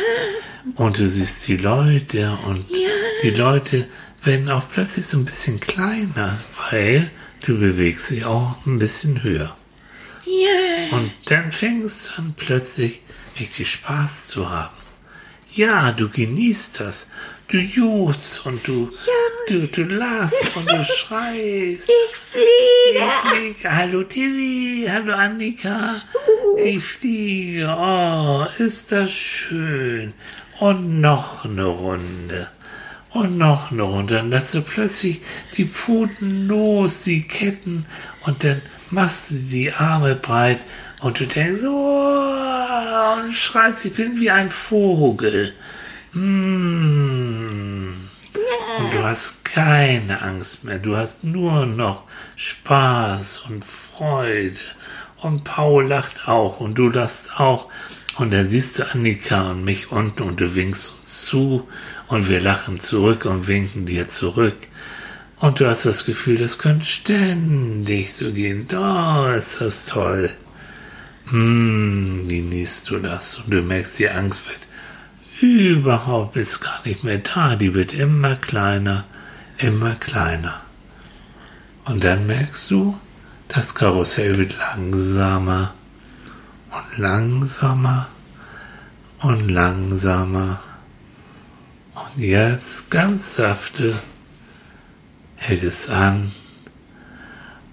und 0.74 0.98
du 0.98 1.08
siehst 1.08 1.46
die 1.48 1.56
Leute 1.56 2.36
und 2.46 2.68
Ja. 2.70 2.90
die 3.22 3.30
Leute 3.30 3.86
werden 4.22 4.50
auch 4.50 4.64
plötzlich 4.68 5.06
so 5.06 5.18
ein 5.18 5.24
bisschen 5.24 5.60
kleiner, 5.60 6.36
weil 6.70 7.10
du 7.46 7.58
bewegst 7.58 8.10
dich 8.10 8.24
auch 8.24 8.56
ein 8.66 8.78
bisschen 8.78 9.22
höher. 9.22 9.56
ja. 10.24 10.96
Und 10.96 11.12
dann 11.26 11.52
fängst 11.52 12.08
du 12.08 12.22
an 12.22 12.34
plötzlich 12.36 13.00
richtig 13.38 13.70
Spaß 13.70 14.26
zu 14.28 14.50
haben. 14.50 14.74
Ja, 15.52 15.92
du 15.92 16.08
genießt 16.08 16.80
das. 16.80 17.10
Du 17.48 17.58
juchst 17.58 18.44
und 18.44 18.66
du, 18.66 18.90
du, 19.48 19.68
du 19.68 19.82
lachst 19.84 20.56
und 20.56 20.68
du 20.70 20.84
schreist. 20.84 21.88
Ich 21.88 22.16
fliege. 22.16 23.06
Ich 23.06 23.30
fliege. 23.30 23.76
Hallo 23.76 24.02
Tilly, 24.02 24.86
hallo 24.88 25.14
Annika. 25.14 26.02
Ich 26.58 26.82
fliege. 26.82 27.68
Oh, 27.68 28.44
ist 28.58 28.90
das 28.90 29.12
schön. 29.12 30.12
Und 30.58 31.00
noch 31.00 31.44
eine 31.44 31.66
Runde. 31.66 32.50
Und 33.16 33.38
noch 33.38 33.72
eine 33.72 33.82
Runde. 33.82 34.16
Dann 34.16 34.28
lässt 34.28 34.52
du 34.52 34.60
plötzlich 34.60 35.22
die 35.56 35.64
Pfoten 35.64 36.48
los, 36.48 37.00
die 37.00 37.26
Ketten. 37.26 37.86
Und 38.26 38.44
dann 38.44 38.60
machst 38.90 39.30
du 39.30 39.36
die 39.36 39.72
Arme 39.72 40.16
breit. 40.16 40.58
Und 41.00 41.18
du 41.18 41.26
denkst, 41.26 41.62
oh, 41.64 43.14
und 43.24 43.32
schreist, 43.32 43.86
ich 43.86 43.94
bin 43.94 44.20
wie 44.20 44.30
ein 44.30 44.50
Vogel. 44.50 45.54
Mm. 46.12 47.94
Und 48.78 48.92
du 48.92 49.02
hast 49.02 49.46
keine 49.46 50.20
Angst 50.20 50.64
mehr. 50.64 50.78
Du 50.78 50.94
hast 50.94 51.24
nur 51.24 51.64
noch 51.64 52.02
Spaß 52.36 53.44
und 53.48 53.64
Freude. 53.64 54.60
Und 55.22 55.44
Paul 55.44 55.86
lacht 55.86 56.28
auch 56.28 56.60
und 56.60 56.74
du 56.74 56.90
lachst 56.90 57.40
auch. 57.40 57.70
Und 58.18 58.34
dann 58.34 58.46
siehst 58.46 58.78
du 58.78 58.90
Annika 58.92 59.52
und 59.52 59.64
mich 59.64 59.90
unten 59.90 60.22
und 60.22 60.38
du 60.38 60.54
winkst 60.54 60.98
uns 60.98 61.24
zu 61.24 61.66
und 62.08 62.28
wir 62.28 62.40
lachen 62.40 62.80
zurück 62.80 63.24
und 63.24 63.48
winken 63.48 63.86
dir 63.86 64.08
zurück. 64.08 64.56
Und 65.38 65.60
du 65.60 65.68
hast 65.68 65.84
das 65.84 66.06
Gefühl, 66.06 66.38
das 66.38 66.58
könnte 66.58 66.86
ständig 66.86 68.14
so 68.14 68.32
gehen. 68.32 68.66
Da 68.68 69.34
ist 69.34 69.60
das 69.60 69.86
toll. 69.86 70.30
Hm, 71.30 72.26
genießt 72.28 72.90
du 72.90 72.98
das 73.00 73.38
und 73.38 73.50
du 73.50 73.62
merkst, 73.62 73.98
die 73.98 74.08
Angst 74.08 74.48
wird 74.48 74.60
überhaupt 75.40 76.36
ist 76.36 76.60
gar 76.60 76.80
nicht 76.84 77.04
mehr 77.04 77.18
da. 77.18 77.56
Die 77.56 77.74
wird 77.74 77.92
immer 77.92 78.36
kleiner, 78.36 79.04
immer 79.58 79.94
kleiner. 79.94 80.62
Und 81.84 82.04
dann 82.04 82.26
merkst 82.26 82.70
du, 82.70 82.98
das 83.48 83.74
Karussell 83.74 84.38
wird 84.38 84.56
langsamer 84.58 85.74
und 86.70 86.98
langsamer 86.98 88.08
und 89.20 89.48
langsamer. 89.48 90.60
Und 91.96 92.22
jetzt 92.22 92.90
ganz 92.90 93.36
sachte 93.36 93.94
hält 95.36 95.62
es 95.62 95.88
an. 95.88 96.30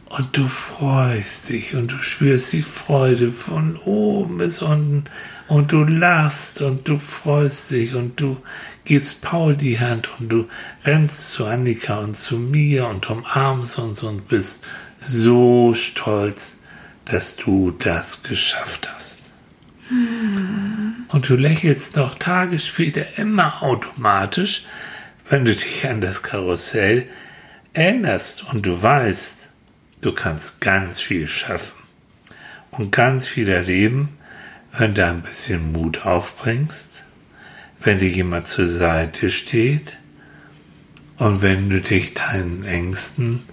Und 0.06 0.38
du 0.38 0.48
freust 0.48 1.50
dich 1.50 1.76
und 1.76 1.92
du 1.92 1.98
spürst 1.98 2.54
die 2.54 2.62
Freude 2.62 3.34
von 3.34 3.76
oben 3.78 4.38
bis 4.38 4.62
unten. 4.62 5.06
Und 5.50 5.74
du 5.74 5.84
lachst 5.84 6.62
und 6.62 6.88
du 6.88 7.00
freust 7.00 7.72
dich 7.72 7.96
und 7.96 8.22
du 8.22 8.38
gibst 8.86 9.22
Paul 9.22 9.58
die 9.58 9.80
Hand 9.80 10.10
und 10.20 10.30
du 10.30 10.48
rennst 10.86 11.32
zu 11.32 11.46
Annika 11.46 11.98
und 12.00 12.16
zu 12.16 12.38
mir 12.38 12.88
und 12.88 13.10
umarmst 13.10 13.78
uns 13.80 14.04
und 14.04 14.30
bist 14.30 14.66
so 15.02 15.74
stolz, 15.74 16.60
dass 17.06 17.36
du 17.36 17.72
das 17.72 18.24
geschafft 18.24 18.88
hast. 18.94 19.24
Und 21.14 21.30
du 21.30 21.38
lächelst 21.38 21.96
noch 21.96 22.16
Tage 22.16 22.60
später 22.60 23.18
immer 23.18 23.64
automatisch, 23.64 24.66
wenn 25.30 25.46
du 25.46 25.54
dich 25.54 25.88
an 25.88 26.02
das 26.02 26.24
Karussell 26.24 27.08
erinnerst 27.74 28.44
und 28.52 28.66
du 28.66 28.84
weißt, 28.84 29.44
Du 30.04 30.12
kannst 30.12 30.60
ganz 30.60 31.00
viel 31.00 31.30
schaffen 31.30 31.82
und 32.72 32.92
ganz 32.92 33.26
viel 33.26 33.48
erleben, 33.48 34.18
wenn 34.78 34.94
du 34.94 35.06
ein 35.06 35.22
bisschen 35.22 35.72
Mut 35.72 36.06
aufbringst, 36.06 37.06
wenn 37.80 38.00
dir 38.00 38.10
jemand 38.10 38.50
zur 38.50 38.68
Seite 38.68 39.30
steht 39.30 39.98
und 41.16 41.42
wenn 41.42 41.70
du 41.70 41.80
dich 41.80 42.16
deinen 42.16 42.66
Ängsten 42.66 43.44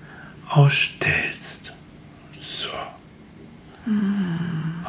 ausstellst. 0.48 1.72
So. 2.40 2.68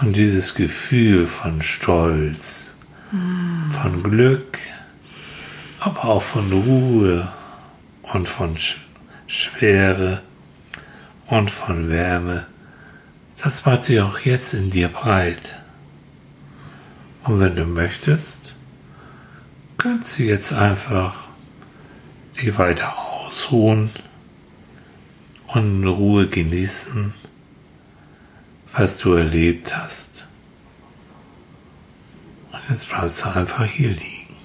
Und 0.02 0.14
dieses 0.14 0.56
Gefühl 0.56 1.28
von 1.28 1.62
Stolz, 1.62 2.72
von 3.12 4.04
Glück, 4.04 4.60
aber 5.80 6.06
auch 6.06 6.22
von 6.22 6.52
Ruhe 6.52 7.28
und 8.02 8.28
von 8.28 8.58
Schwere, 9.28 10.22
und 11.32 11.50
von 11.50 11.90
Wärme, 11.90 12.46
das 13.42 13.66
macht 13.66 13.86
sich 13.86 14.02
auch 14.02 14.20
jetzt 14.20 14.54
in 14.54 14.70
dir 14.70 14.90
breit. 14.90 15.56
Und 17.24 17.40
wenn 17.40 17.56
du 17.56 17.66
möchtest, 17.66 18.54
kannst 19.78 20.20
du 20.20 20.24
jetzt 20.24 20.52
einfach 20.52 21.16
die 22.42 22.58
weiter 22.58 22.94
ausruhen 22.98 23.92
und 25.48 25.82
in 25.82 25.88
Ruhe 25.88 26.28
genießen, 26.28 27.14
was 28.74 28.98
du 29.00 29.14
erlebt 29.14 29.76
hast. 29.78 30.26
Und 32.52 32.60
jetzt 32.70 32.90
bleibst 32.90 33.26
du 33.26 33.30
einfach 33.30 33.66
hier 33.66 33.90
liegen. 33.90 34.38